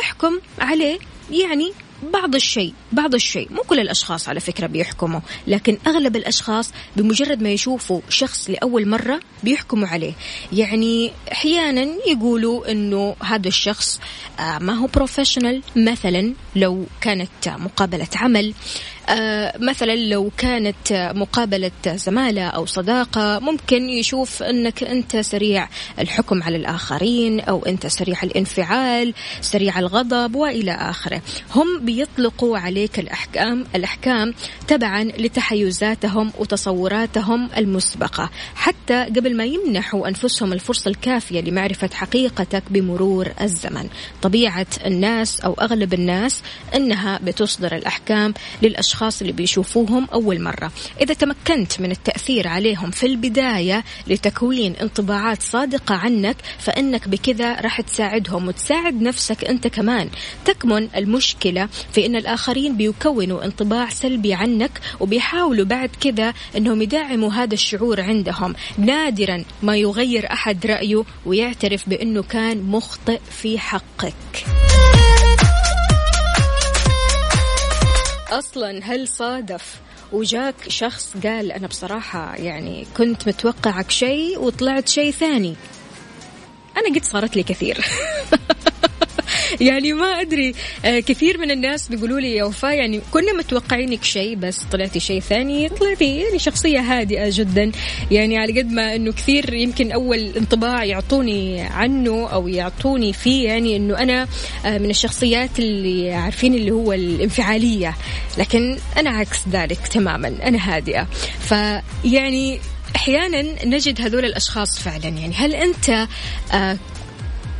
نحكم 0.00 0.40
عليه. 0.58 0.98
يعني 1.30 1.72
بعض 2.02 2.34
الشيء 2.34 2.74
بعض 2.92 3.14
الشيء. 3.14 3.52
مو 3.52 3.62
كل 3.62 3.80
الأشخاص 3.80 4.28
على 4.28 4.40
فكرة 4.40 4.66
بيحكموا 4.66 5.20
لكن 5.46 5.78
أغلب 5.86 6.16
الأشخاص 6.16 6.72
بمجرد 6.96 7.42
ما 7.42 7.50
يشوفوا 7.50 8.00
شخص 8.08 8.50
لأول 8.50 8.88
مرة 8.88 9.20
بيحكموا 9.42 9.88
عليه. 9.88 10.12
يعني 10.52 11.12
أحيانا 11.32 11.88
يقولوا 12.06 12.70
أنه 12.70 13.16
هذا 13.22 13.48
الشخص 13.48 14.00
آه، 14.40 14.58
ما 14.58 14.72
هو 14.72 14.86
بروفيشنال 14.86 15.62
مثلا 15.76 16.34
لو 16.56 16.84
كانت 17.00 17.48
مقابلة 17.48 18.08
عمل 18.16 18.54
مثلا 19.58 19.96
لو 19.96 20.30
كانت 20.36 21.12
مقابلة 21.14 21.70
زمالة 21.86 22.46
أو 22.46 22.66
صداقة 22.66 23.38
ممكن 23.38 23.88
يشوف 23.88 24.42
أنك 24.42 24.82
أنت 24.82 25.16
سريع 25.16 25.68
الحكم 25.98 26.42
على 26.42 26.56
الآخرين 26.56 27.40
أو 27.40 27.66
أنت 27.66 27.86
سريع 27.86 28.22
الانفعال 28.22 29.14
سريع 29.40 29.78
الغضب 29.78 30.34
وإلى 30.34 30.72
آخره. 30.72 31.22
هم 31.54 31.84
بيطلقوا 31.84 32.58
عليك 32.58 32.98
الأحكام 32.98 33.64
الأحكام 33.74 34.34
تبعا 34.68 35.04
لتحيزاتهم 35.04 36.32
وتصوراتهم 36.38 37.48
المسبقة. 37.56 38.30
حتى 38.54 39.04
قبل 39.04 39.36
ما 39.36 39.44
يمنحوا 39.44 40.08
أنفسهم 40.08 40.52
الفرصة 40.52 40.88
الكافية 40.88 41.40
لمعرفة 41.40 41.90
حقيقتك 41.94 42.62
بمرور 42.70 43.28
الزمن. 43.40 43.88
طبيعة 44.22 44.66
الناس 44.86 45.40
أو 45.40 45.52
أغلب 45.52 45.94
الناس 45.94 46.42
أنها 46.74 47.18
بتصدر 47.22 47.76
الأحكام 47.76 48.34
للأشخاص 48.62 49.01
الأشخاص 49.02 49.20
اللي 49.20 49.32
بيشوفوهم 49.32 50.08
أول 50.12 50.40
مرة. 50.40 50.72
إذا 51.00 51.14
تمكنت 51.14 51.80
من 51.80 51.90
التأثير 51.90 52.48
عليهم 52.48 52.90
في 52.90 53.06
البداية 53.06 53.84
لتكوين 54.06 54.76
انطباعات 54.76 55.42
صادقة 55.42 55.94
عنك 55.94 56.36
فإنك 56.58 57.08
بكذا 57.08 57.60
راح 57.60 57.80
تساعدهم 57.80 58.48
وتساعد 58.48 59.02
نفسك 59.02 59.44
أنت 59.44 59.66
كمان. 59.66 60.08
تكمن 60.44 60.88
المشكلة 60.96 61.68
في 61.92 62.06
أن 62.06 62.16
الآخرين 62.16 62.76
بيكونوا 62.76 63.44
انطباع 63.44 63.88
سلبي 63.88 64.34
عنك 64.34 64.80
وبيحاولوا 65.00 65.64
بعد 65.64 65.90
كذا 66.00 66.34
أنهم 66.56 66.82
يدعموا 66.82 67.32
هذا 67.32 67.54
الشعور 67.54 68.00
عندهم. 68.00 68.54
نادرا 68.78 69.44
ما 69.62 69.76
يغير 69.76 70.32
أحد 70.32 70.66
رأيه 70.66 71.04
ويعترف 71.26 71.88
بأنه 71.88 72.22
كان 72.22 72.62
مخطئ 72.62 73.20
في 73.30 73.58
حقك. 73.58 74.44
أصلا 78.38 78.80
هل 78.84 79.08
صادف 79.08 79.80
وجاك 80.12 80.54
شخص 80.68 81.16
قال 81.22 81.52
أنا 81.52 81.66
بصراحة 81.66 82.36
يعني 82.36 82.86
كنت 82.96 83.28
متوقعك 83.28 83.90
شيء 83.90 84.38
وطلعت 84.40 84.88
شيء 84.88 85.10
ثاني. 85.10 85.56
أنا 86.76 86.94
قد 86.94 87.04
صارت 87.04 87.36
لي 87.36 87.42
كثير. 87.42 87.84
يعني 89.60 89.92
ما 89.92 90.20
أدري. 90.20 90.54
آه، 90.84 91.00
كثير 91.00 91.38
من 91.38 91.50
الناس 91.50 91.88
بيقولوا 91.88 92.20
لي 92.20 92.34
يا 92.34 92.44
وفاء 92.44 92.74
يعني 92.74 93.00
كنا 93.10 93.32
متوقعينك 93.32 94.04
شيء 94.04 94.36
بس 94.36 94.60
طلعتي 94.72 95.00
شيء 95.00 95.20
ثاني. 95.20 95.68
طلعتي 95.68 96.16
يعني 96.16 96.38
شخصية 96.38 96.80
هادئة 96.80 97.26
جدا. 97.28 97.72
يعني 98.10 98.38
على 98.38 98.60
قد 98.60 98.70
ما 98.70 98.94
إنه 98.94 99.12
كثير 99.12 99.54
يمكن 99.54 99.92
أول 99.92 100.18
انطباع 100.36 100.84
يعطوني 100.84 101.60
عنه 101.60 102.28
أو 102.28 102.48
يعطوني 102.48 103.12
فيه 103.12 103.48
يعني 103.48 103.76
إنه 103.76 103.98
أنا 103.98 104.28
آه، 104.66 104.78
من 104.78 104.90
الشخصيات 104.90 105.58
اللي 105.58 106.12
عارفين 106.12 106.54
اللي 106.54 106.70
هو 106.70 106.92
الانفعالية. 106.92 107.94
لكن 108.38 108.78
أنا 108.96 109.10
عكس 109.10 109.38
ذلك 109.52 109.78
تماما. 109.88 110.28
أنا 110.28 110.76
هادئة. 110.76 111.08
فيعني 111.40 112.60
أحيانا 112.96 113.64
نجد 113.64 114.00
هذول 114.00 114.24
الأشخاص 114.24 114.78
فعلا. 114.78 115.08
يعني 115.08 115.34
هل 115.34 115.54
أنت 115.54 116.08
آه، 116.52 116.78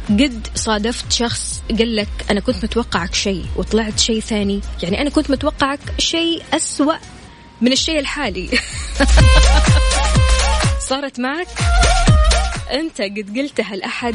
قد 0.09 0.47
صادفت 0.55 1.13
شخص 1.13 1.63
قال 1.79 1.97
لك 1.97 2.09
أنا 2.31 2.41
كنت 2.41 2.65
متوقعك 2.65 3.15
شيء 3.15 3.45
وطلعت 3.57 3.99
شيء 3.99 4.21
ثاني. 4.21 4.61
يعني 4.83 5.01
أنا 5.01 5.11
كنت 5.11 5.31
متوقعك 5.31 5.81
شيء 5.99 6.43
أسوأ 6.53 6.95
من 7.61 7.73
الشيء 7.73 7.99
الحالي. 7.99 8.49
صارت 10.89 11.21
معك؟ 11.21 11.49
أنت 12.71 13.01
قد 13.01 13.39
قلتها 13.39 13.77
لأحد. 13.77 14.15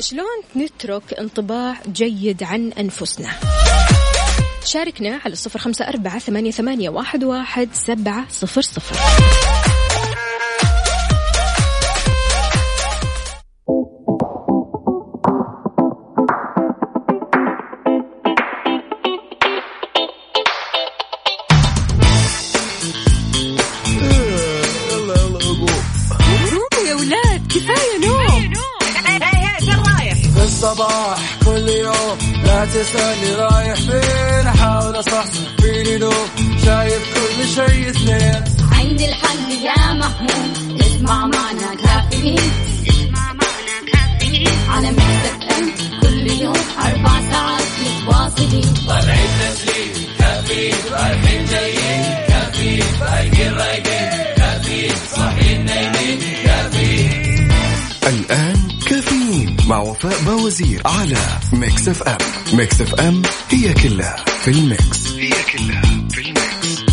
شلون 0.00 0.42
نترك 0.56 1.14
انطباع 1.18 1.76
جيد 1.92 2.42
عن 2.42 2.72
أنفسنا؟ 2.72 3.30
شاركنا 4.64 5.20
على 5.24 5.32
الصفر 5.32 5.58
خمسة 5.58 5.88
أربعة 5.88 6.18
ثمانية, 6.18 6.50
ثمانية 6.50 6.88
واحد, 6.88 7.24
واحد 7.24 7.68
سبعة 7.72 8.26
صفر 8.30 8.62
صفر. 8.62 8.96
الصباح 30.70 31.38
كل 31.44 31.68
يوم 31.68 32.18
لا 32.44 32.64
تسألني 32.64 33.34
رايح 33.34 33.74
فين. 33.74 34.46
أحاول 34.46 34.98
أصحصح 35.00 35.40
فيني 35.60 35.98
لو 35.98 36.12
شايف 36.64 37.02
كل 37.14 37.48
شيء 37.48 37.90
اثنين. 37.90 38.44
عندي 38.72 39.08
الحل 39.08 39.50
يا 39.64 39.92
محمود 39.92 40.80
اسمع 40.80 41.26
معنا 41.26 41.74
كافيين. 41.84 42.38
اسمع 42.88 43.32
معنا 43.32 43.76
كافيين. 43.92 44.48
على 44.68 44.90
مكتب 44.90 46.00
كل 46.02 46.30
يوم 46.42 46.56
أربع 46.84 47.30
ساعات 47.30 47.66
متواصلين. 47.80 48.74
طالعين 48.88 49.28
تسليم 49.40 50.06
كافيين 50.18 50.74
رايحين 50.92 51.44
جايين 51.44 52.26
كافيين 52.28 52.82
فايقين 53.00 53.52
رايقين 53.54 54.10
كافيين 54.36 54.94
صاحيين 55.16 55.64
نايمين 55.64 56.20
كافيين 56.44 57.50
الآن 58.06 58.49
مع 59.70 59.78
وفاء 59.78 60.24
باوزير 60.26 60.82
على 60.86 61.16
Mix 61.52 61.88
FM 61.88 62.18
Mix 62.54 62.80
FM 62.80 63.22
هي 63.50 63.74
كلها 63.74 64.16
في 64.16 64.50
ال 64.50 64.62
mix. 64.62 65.12
هي 65.12 65.30
كلها 65.30 65.82
في 66.10 66.20
ال 66.20 66.33
mix. 66.33 66.84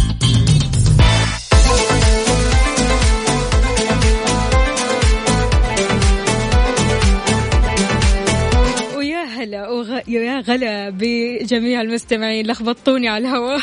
ويا 8.98 9.24
هلا 9.24 9.70
وغ... 9.70 10.00
يا 10.08 10.40
غلا 10.40 10.90
بجميع 10.90 11.82
المستمعين 11.82 12.48
لخبطوني 12.48 13.10
على 13.10 13.28
الهواء 13.28 13.62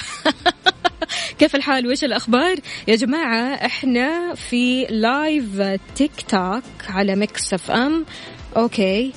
كيف 1.38 1.56
الحال؟ 1.56 1.86
وإيش 1.86 2.04
الأخبار؟ 2.04 2.56
يا 2.88 2.96
جماعة 2.96 3.54
إحنا 3.54 4.34
في 4.34 4.86
live 4.90 5.62
TikTok 5.96 6.62
على 6.88 7.16
Mix 7.16 7.54
FM 7.54 8.04
okay. 8.56 9.12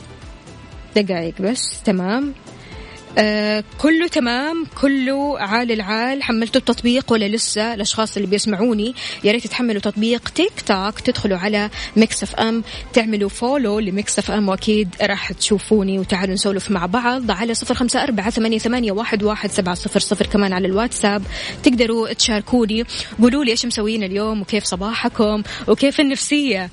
دقايق 0.95 1.33
بس. 1.41 1.81
تمام. 1.85 2.33
آه 3.19 3.63
كله 3.77 4.07
تمام؟ 4.07 4.65
كله 4.81 5.39
عال 5.39 5.71
العال؟ 5.71 6.23
حملتوا 6.23 6.61
التطبيق 6.61 7.11
ولا 7.11 7.27
لسه؟ 7.27 7.73
الأشخاص 7.73 8.15
اللي 8.15 8.27
بيسمعوني 8.27 8.95
يا 9.23 9.31
ريت 9.31 9.47
تحملوا 9.47 9.81
تطبيق 9.81 10.29
تيك 10.29 10.61
توك 10.67 10.99
تدخلوا 10.99 11.37
على 11.37 11.69
Mix 11.95 12.23
FM 12.23 12.63
تعملوا 12.93 13.29
follow 13.29 13.79
ل 13.79 14.19
Mix 14.19 14.31
FM 14.31 14.49
وأكيد 14.49 14.95
راح 15.01 15.31
تشوفوني 15.31 15.99
وتعالوا 15.99 16.33
نسولف 16.33 16.71
مع 16.71 16.85
بعض 16.85 17.31
على 17.31 17.53
صفر 17.53 17.73
خمسة 17.73 18.03
أربعة 18.03 18.29
ثمانية, 18.29 18.57
ثمانية 18.57 18.91
واحد, 18.91 19.23
واحد 19.23 19.51
سبعة 19.51 19.75
صفر 19.75 19.99
صفر. 19.99 20.25
كمان 20.25 20.53
على 20.53 20.67
الواتساب 20.67 21.23
تقدروا 21.63 22.13
تشاركوني. 22.13 22.83
قولوا 23.21 23.43
لي 23.43 23.51
إيش 23.51 23.65
مسوين 23.65 24.03
اليوم 24.03 24.41
وكيف 24.41 24.63
صباحكم 24.63 25.43
وكيف 25.67 25.99
النفسية؟ 25.99 26.69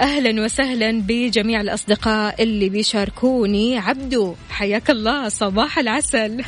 أهلا 0.00 0.44
وسهلا 0.44 1.02
بجميع 1.08 1.60
الأصدقاء 1.60 2.42
اللي 2.42 2.68
بيشاركوني. 2.68 3.78
عبدو 3.78 4.34
حياك 4.50 4.90
الله 4.90 5.28
صباح 5.28 5.78
العسل. 5.78 6.44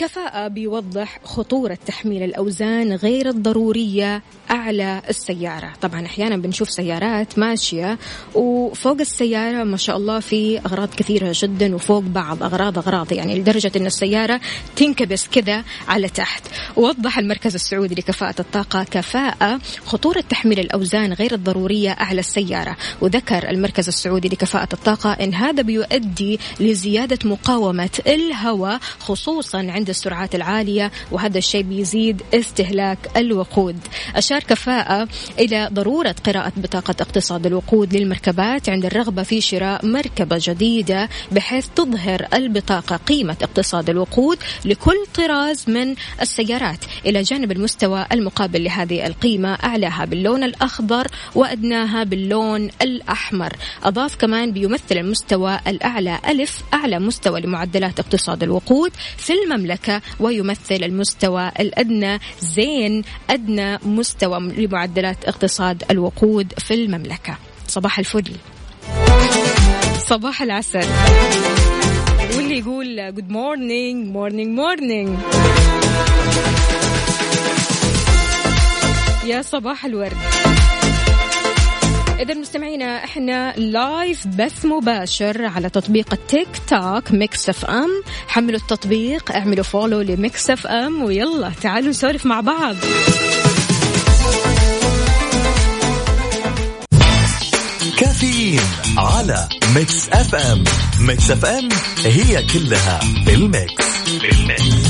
كفاءة 0.00 0.48
بيوضح 0.48 1.20
خطورة 1.24 1.78
تحميل 1.86 2.22
الأوزان 2.22 2.92
غير 2.92 3.28
الضرورية 3.28 4.22
أعلى 4.50 5.02
السيارة. 5.08 5.72
طبعا 5.82 6.06
أحيانا 6.06 6.36
بنشوف 6.36 6.70
سيارات 6.70 7.38
ماشية 7.38 7.98
وفوق 8.34 9.00
السيارة 9.00 9.64
ما 9.64 9.76
شاء 9.76 9.96
الله 9.96 10.20
في 10.20 10.58
أغراض 10.58 10.94
كثيرة 10.94 11.32
جدا 11.34 11.74
وفوق 11.74 12.02
بعض 12.02 12.42
أغراض 12.42 12.78
أغراض 12.78 13.12
يعني 13.12 13.38
لدرجة 13.38 13.72
أن 13.76 13.86
السيارة 13.86 14.40
تنكبس 14.76 15.28
كذا 15.28 15.64
على 15.88 16.08
تحت. 16.08 16.42
وضح 16.76 17.18
المركز 17.18 17.54
السعودي 17.54 17.94
لكفاءة 17.94 18.40
الطاقة 18.40 18.84
كفاءة 18.84 19.60
خطورة 19.86 20.20
تحميل 20.20 20.60
الأوزان 20.60 21.12
غير 21.12 21.34
الضرورية 21.34 21.90
أعلى 21.90 22.20
السيارة. 22.20 22.76
وذكر 23.00 23.50
المركز 23.50 23.88
السعودي 23.88 24.28
لكفاءة 24.28 24.68
الطاقة 24.72 25.12
أن 25.12 25.34
هذا 25.34 25.62
بيؤدي 25.62 26.40
لزيادة 26.60 27.18
مقاومة 27.24 28.00
الهواء 28.06 28.80
خصوصا 28.98 29.58
عند 29.58 29.89
السرعات 29.90 30.34
العالية 30.34 30.90
وهذا 31.12 31.38
الشيء 31.38 31.62
بيزيد 31.62 32.22
استهلاك 32.34 32.98
الوقود. 33.16 33.78
أشار 34.16 34.40
كفاءة 34.40 35.08
إلى 35.38 35.68
ضرورة 35.72 36.14
قراءة 36.26 36.52
بطاقة 36.56 36.94
اقتصاد 37.00 37.46
الوقود 37.46 37.96
للمركبات 37.96 38.68
عند 38.68 38.84
الرغبة 38.84 39.22
في 39.22 39.40
شراء 39.40 39.86
مركبة 39.86 40.36
جديدة 40.40 41.08
بحيث 41.32 41.66
تظهر 41.76 42.26
البطاقة 42.34 42.96
قيمة 42.96 43.36
اقتصاد 43.42 43.90
الوقود 43.90 44.38
لكل 44.64 45.06
طراز 45.14 45.64
من 45.68 45.94
السيارات. 46.20 46.84
إلى 47.06 47.22
جانب 47.22 47.52
المستوى 47.52 48.06
المقابل 48.12 48.64
لهذه 48.64 49.06
القيمة 49.06 49.54
أعلاها 49.64 50.04
باللون 50.04 50.44
الأخضر 50.44 51.06
وأدناها 51.34 52.04
باللون 52.04 52.70
الأحمر. 52.82 53.52
أضاف 53.82 54.16
كمان 54.16 54.52
بيمثل 54.52 54.96
المستوى 54.96 55.60
الأعلى 55.66 56.18
ألف 56.28 56.62
أعلى 56.74 56.98
مستوى 56.98 57.40
لمعدلات 57.40 58.00
اقتصاد 58.00 58.42
الوقود 58.42 58.92
في 59.16 59.32
المملكة. 59.32 59.79
ويمثل 60.20 60.74
المستوى 60.82 61.52
الأدنى. 61.60 62.18
زين 62.40 63.02
أدنى 63.30 63.78
مستوى 63.78 64.40
لمعدلات 64.40 65.24
اقتصاد 65.24 65.84
الوقود 65.90 66.52
في 66.58 66.74
المملكة. 66.74 67.38
صباح 67.66 67.98
الفل. 67.98 68.32
صباح 70.06 70.42
العسل. 70.42 70.86
واللي 72.36 72.58
يقول 72.58 73.14
good 73.14 73.30
morning 73.30 74.06
morning 74.12 74.58
morning 74.58 75.18
يا 79.26 79.42
صباح 79.42 79.84
الورد. 79.84 80.16
إذا 82.20 82.34
مستمعينا 82.34 83.04
إحنا 83.04 83.52
live 83.56 84.26
بث 84.26 84.64
مباشر 84.64 85.44
على 85.44 85.70
تطبيق 85.70 86.12
ال 86.12 86.48
TikTok 86.68 87.12
Mix 87.12 87.48
FM 87.48 87.88
حملوا 88.28 88.58
التطبيق 88.60 89.32
اعملوا 89.32 89.64
follow 89.64 90.00
ل 90.00 90.50
Mix 90.50 90.66
FM 90.66 91.02
ويلا 91.02 91.52
تعالوا 91.62 91.88
نسولف 91.88 92.26
مع 92.26 92.40
بعض. 92.40 92.76
كافيين 97.98 98.60
على 98.96 99.48
Mix 99.74 100.08
FM 100.08 100.64
Mix 101.00 101.30
FM 101.30 101.68
هي 102.04 102.42
كلها 102.42 103.00
بال 103.26 103.45
mix. 103.45 103.84
بال 104.08 104.35
mix. 104.35 104.89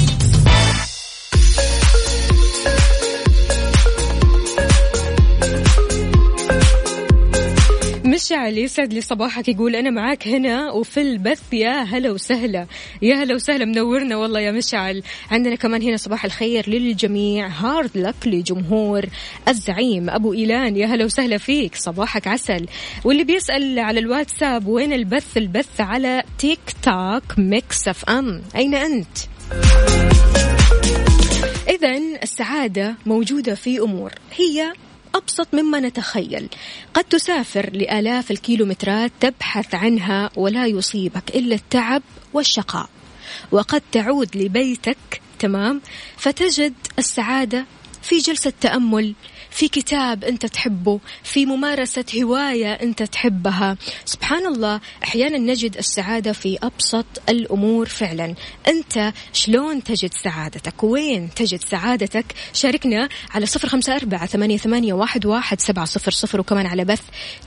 مشعل 8.20 8.58
يسعد 8.58 8.92
لي 8.92 9.00
صباحك 9.00 9.48
يقول 9.48 9.76
أنا 9.76 9.90
معاك 9.90 10.28
هنا 10.28 10.70
وفي 10.70 11.00
البث 11.00 11.52
يا 11.52 11.82
هلا 11.82 12.10
وسهلا. 12.10 12.66
يا 13.02 13.14
هلا 13.14 13.34
وسهلا 13.34 13.64
منورنا 13.64 14.16
والله 14.16 14.40
يا 14.40 14.52
مشعل. 14.52 15.02
عندنا 15.30 15.54
كمان 15.54 15.82
هنا 15.82 15.96
صباح 15.96 16.24
الخير 16.24 16.68
للجميع. 16.70 17.46
hard 17.48 17.90
luck 17.94 18.14
لجمهور 18.26 19.06
الزعيم. 19.48 20.10
أبو 20.10 20.32
إيلان 20.32 20.76
يا 20.76 20.86
هلا 20.86 21.04
وسهلا 21.04 21.38
فيك. 21.38 21.74
صباحك 21.74 22.26
عسل. 22.26 22.66
واللي 23.04 23.24
بيسأل 23.24 23.78
على 23.78 24.00
الواتساب 24.00 24.66
وين 24.66 24.92
البث؟ 24.92 25.36
البث 25.36 25.80
على 25.80 26.22
تيك 26.38 26.60
توك 26.82 27.38
Mix 27.38 27.88
FM. 27.88 28.42
أين 28.56 28.74
أنت؟ 28.74 29.18
إذا 31.68 31.96
السعادة 32.22 32.94
موجودة 33.06 33.54
في 33.54 33.78
أمور. 33.78 34.12
هي 34.36 34.72
أبسط 35.14 35.54
مما 35.54 35.80
نتخيل. 35.80 36.48
قد 36.94 37.04
تسافر 37.04 37.70
لآلاف 37.72 38.30
الكيلومترات 38.30 39.12
تبحث 39.20 39.74
عنها 39.74 40.30
ولا 40.36 40.66
يصيبك 40.66 41.30
إلا 41.34 41.54
التعب 41.54 42.02
والشقاء. 42.32 42.88
وقد 43.52 43.82
تعود 43.92 44.36
لبيتك 44.36 45.20
تمام 45.38 45.80
فتجد 46.16 46.74
السعادة 46.98 47.66
في 48.02 48.18
جلسة 48.18 48.52
تأمل 48.60 49.14
في 49.50 49.68
كتاب 49.68 50.24
أنت 50.24 50.46
تحبه 50.46 51.00
في 51.22 51.46
ممارسة 51.46 52.04
هواية 52.22 52.72
أنت 52.72 53.02
تحبها. 53.02 53.76
سبحان 54.04 54.46
الله 54.46 54.80
أحيانا 55.04 55.38
نجد 55.38 55.76
السعادة 55.76 56.32
في 56.32 56.58
أبسط 56.62 57.06
الأمور 57.28 57.86
فعلا. 57.86 58.34
أنت 58.68 59.12
شلون 59.32 59.82
تجد 59.82 60.14
سعادتك؟ 60.14 60.84
وين 60.84 61.34
تجد 61.34 61.60
سعادتك؟ 61.60 62.24
شاركنا 62.52 63.08
على 63.30 63.46
صفر 63.46 63.68
خمسة 63.68 63.96
أربعة 63.96 64.26
ثمانية, 64.26 64.56
ثمانية 64.56 64.92
واحد, 64.92 65.26
واحد 65.26 65.60
سبعة 65.60 65.84
صفر 65.84 66.10
صفر 66.10 66.40
وكمان 66.40 66.66
على 66.66 66.84
بث 66.84 67.02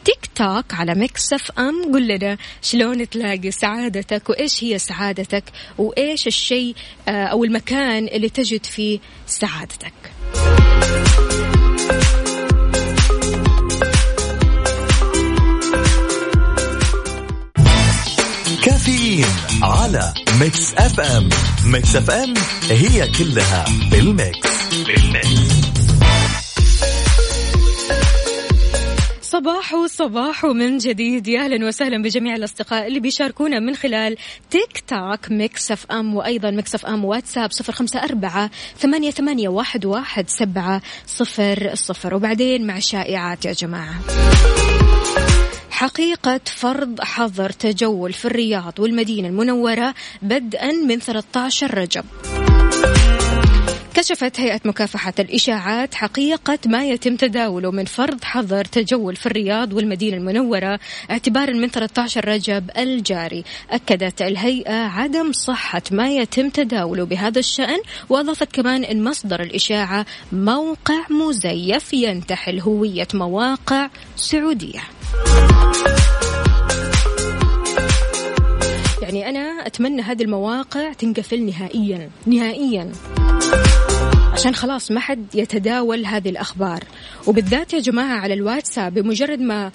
تيك 0.05 0.29
توك 0.35 0.73
على 0.73 0.95
Mix 0.95 1.51
FM. 1.59 1.93
قل 1.93 2.07
لنا 2.07 2.37
شلون 2.61 3.09
تلاقي 3.09 3.51
سعادتك؟ 3.51 4.29
وإيش 4.29 4.63
هي 4.63 4.77
سعادتك؟ 4.79 5.43
وإيش 5.77 6.27
الشيء 6.27 6.75
آه، 7.07 7.25
أو 7.25 7.43
المكان 7.43 8.07
اللي 8.07 8.29
تجد 8.29 8.65
فيه 8.65 8.99
سعادتك؟ 9.27 9.93
على 19.63 20.13
Mix 20.39 20.73
FM 20.73 21.29
Mix 21.65 21.95
FM 21.95 22.33
هي 22.69 23.07
كلها 23.07 23.65
بال 23.91 24.10
mix. 24.10 24.49
بال 24.85 25.16
mix 25.16 25.63
صباح 29.21 29.75
صباح 29.85 30.45
من 30.45 30.77
جديد. 30.77 31.27
يا 31.27 31.41
أهلا 31.41 31.67
وسهلا 31.67 32.03
بجميع 32.03 32.35
الأصدقاء 32.35 32.87
اللي 32.87 32.99
بيشاركونا 32.99 33.59
من 33.59 33.75
خلال 33.75 34.17
تيك 34.51 34.83
توك 34.87 35.31
Mix 35.31 35.71
FM 35.71 36.15
وأيضا 36.15 36.51
Mix 36.51 36.75
FM 36.75 37.05
واتساب 37.05 37.51
صفر 37.51 37.73
خمسة 37.73 38.03
أربعة 38.03 38.49
ثمانية, 38.79 39.11
ثمانية 39.11 39.49
واحد, 39.49 39.85
واحد 39.85 40.29
سبعة 40.29 40.81
صفر 41.07 41.71
صفر. 41.73 42.15
وبعدين 42.15 42.67
مع 42.67 42.79
شائعات 42.79 43.45
يا 43.45 43.53
جماعة. 43.53 43.99
حقيقة 45.73 46.41
فرض 46.45 47.01
حظر 47.01 47.49
تجول 47.49 48.13
في 48.13 48.25
الرياض 48.25 48.79
والمدينة 48.79 49.27
المنورة 49.27 49.93
بدءا 50.21 50.71
من 50.71 50.99
13 50.99 51.77
رجب. 51.77 52.05
كشفت 53.93 54.39
هيئة 54.39 54.59
مكافحة 54.65 55.13
الإشاعات 55.19 55.95
حقيقة 55.95 56.59
ما 56.65 56.85
يتم 56.85 57.15
تداوله 57.15 57.71
من 57.71 57.85
فرض 57.85 58.23
حظر 58.23 58.65
تجول 58.65 59.15
في 59.15 59.25
الرياض 59.25 59.73
والمدينة 59.73 60.17
المنورة 60.17 60.79
اعتبارا 61.11 61.53
من 61.53 61.67
13 61.67 62.27
رجب 62.27 62.69
الجاري. 62.77 63.43
أكدت 63.69 64.21
الهيئة 64.21 64.73
عدم 64.73 65.31
صحة 65.31 65.81
ما 65.91 66.09
يتم 66.09 66.49
تداوله 66.49 67.03
بهذا 67.03 67.39
الشأن 67.39 67.79
وأضافت 68.09 68.51
كمان 68.51 68.83
أن 68.83 69.03
مصدر 69.03 69.41
الإشاعة 69.41 70.05
موقع 70.31 70.99
مزيف 71.09 71.93
ينتحل 71.93 72.59
هوية 72.59 73.07
مواقع 73.13 73.89
سعودية. 74.15 74.81
يعني 79.01 79.29
أنا 79.29 79.67
أتمنى 79.67 80.01
هذه 80.01 80.23
المواقع 80.23 80.93
تنقفل 80.93 81.45
نهائيا 81.45 82.09
نهائيا. 82.25 82.91
عشان 84.33 84.55
خلاص 84.55 84.91
ما 84.91 84.99
حد 84.99 85.35
يتداول 85.35 86.05
هذه 86.05 86.29
الأخبار. 86.29 86.83
وبالذات 87.27 87.73
يا 87.73 87.79
جماعة 87.79 88.19
على 88.19 88.33
الواتساب 88.33 88.93
بمجرد 88.93 89.39
ما 89.39 89.71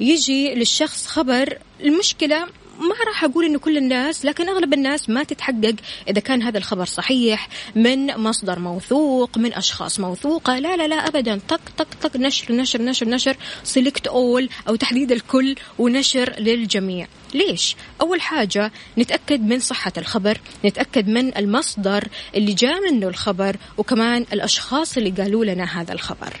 يجي 0.00 0.54
للشخص 0.54 1.06
خبر 1.06 1.58
المشكلة 1.84 2.46
ما 2.80 2.94
راح 3.06 3.24
أقول 3.24 3.44
انه 3.44 3.58
كل 3.58 3.76
الناس 3.76 4.24
لكن 4.24 4.48
أغلب 4.48 4.74
الناس 4.74 5.10
ما 5.10 5.24
تتحقق 5.24 5.74
إذا 6.08 6.20
كان 6.20 6.42
هذا 6.42 6.58
الخبر 6.58 6.84
صحيح 6.84 7.48
من 7.74 8.16
مصدر 8.16 8.58
موثوق 8.58 9.38
من 9.38 9.54
أشخاص 9.54 10.00
موثوقة. 10.00 10.58
لا 10.58 10.76
لا 10.76 10.88
لا 10.88 11.08
ابدا. 11.08 11.40
طق 11.48 11.60
طق 11.78 11.88
طق 12.02 12.16
نشر 12.16 12.54
نشر 12.54 12.82
نشر 12.82 13.08
نشر 13.08 13.36
سيلكت 13.64 14.06
اول 14.06 14.48
أو 14.68 14.76
تحديد 14.76 15.12
الكل 15.12 15.54
ونشر 15.78 16.34
للجميع. 16.38 17.06
ليش؟ 17.34 17.76
أول 18.00 18.20
حاجة 18.20 18.72
نتأكد 18.98 19.40
من 19.40 19.58
صحة 19.58 19.92
الخبر 19.98 20.40
نتأكد 20.64 21.08
من 21.08 21.36
المصدر 21.36 22.08
اللي 22.34 22.52
جاء 22.52 22.90
منه 22.90 23.08
الخبر 23.08 23.56
وكمان 23.78 24.26
الأشخاص 24.32 24.96
اللي 24.96 25.10
قالوا 25.10 25.44
لنا 25.44 25.80
هذا 25.80 25.92
الخبر. 25.92 26.40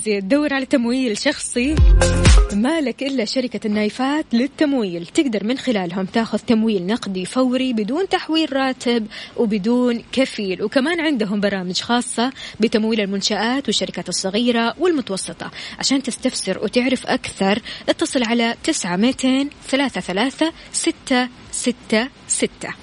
طيب 0.00 0.08
يا 0.08 0.16
عزيزي 0.16 0.20
تدور 0.20 0.54
على 0.54 0.66
تمويل 0.66 1.18
شخصي. 1.18 1.74
مالك 2.52 3.02
إلا 3.02 3.24
شركة 3.24 3.66
النايفات 3.66 4.26
للتمويل. 4.32 5.06
تقدر 5.06 5.44
من 5.44 5.58
خلالهم 5.58 6.04
تاخذ 6.06 6.38
تمويل 6.38 6.86
نقدي 6.86 7.24
فوري 7.26 7.72
بدون 7.72 8.08
تحويل 8.08 8.52
راتب 8.52 9.06
وبدون 9.36 10.02
كفيل. 10.12 10.62
وكمان 10.62 11.00
عندهم 11.00 11.40
برامج 11.40 11.80
خاصة 11.80 12.32
بتمويل 12.60 13.00
المنشآت 13.00 13.66
والشركات 13.66 14.08
الصغيرة 14.08 14.74
والمتوسطة. 14.78 15.50
عشان 15.78 16.02
تستفسر 16.02 16.58
وتعرف 16.64 17.06
أكثر 17.06 17.62
اتصل 17.88 18.22
على 18.24 18.54
تسعة 18.64 18.96
ميتين 18.96 19.50
ثلاثة 19.68 20.00
ثلاثة 20.00 20.52
ستة 20.72 21.28
ستة 21.52 22.08
ستة. 22.28 22.74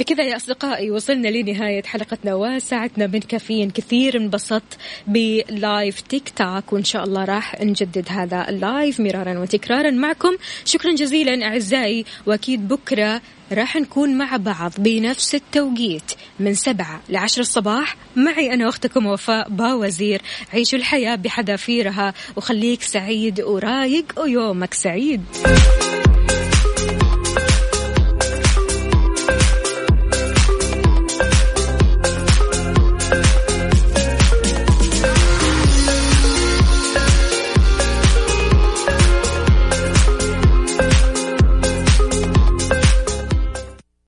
بكذا 0.00 0.24
يا 0.24 0.36
أصدقائي 0.36 0.90
وصلنا 0.90 1.28
لنهاية 1.28 1.82
حلقتنا 1.82 2.34
وساعتنا 2.34 3.06
من 3.06 3.20
كافيين 3.20 3.70
كثير. 3.70 4.16
انبسطت 4.16 4.78
ب 5.06 5.25
live 5.25 6.00
تيك 6.00 6.32
توك 6.36 6.72
وإن 6.72 6.84
شاء 6.84 7.04
الله 7.04 7.24
راح 7.24 7.60
نجدد 7.62 8.06
هذا 8.08 8.48
ال 8.48 8.58
live 8.58 9.00
مرارا 9.00 9.38
وتكرارا 9.38 9.90
معكم. 9.90 10.36
شكرا 10.64 10.94
جزيلا 10.94 11.46
أعزائي 11.46 12.04
وأكيد 12.26 12.68
بكرة 12.68 13.20
راح 13.52 13.76
نكون 13.76 14.18
مع 14.18 14.36
بعض 14.36 14.72
بنفس 14.78 15.34
التوقيت 15.34 16.12
من 16.38 16.54
سبعة 16.54 17.00
لعشر 17.08 17.40
الصباح. 17.40 17.96
معي 18.16 18.54
أنا 18.54 18.68
أختكم 18.68 19.06
وفاء 19.06 19.48
باوزير. 19.48 20.22
عيشوا 20.52 20.78
الحياة 20.78 21.16
بحذافيرها 21.16 22.14
وخليك 22.36 22.82
سعيد 22.82 23.40
ورايق 23.40 24.20
ويومك 24.20 24.74
سعيد. 24.74 25.22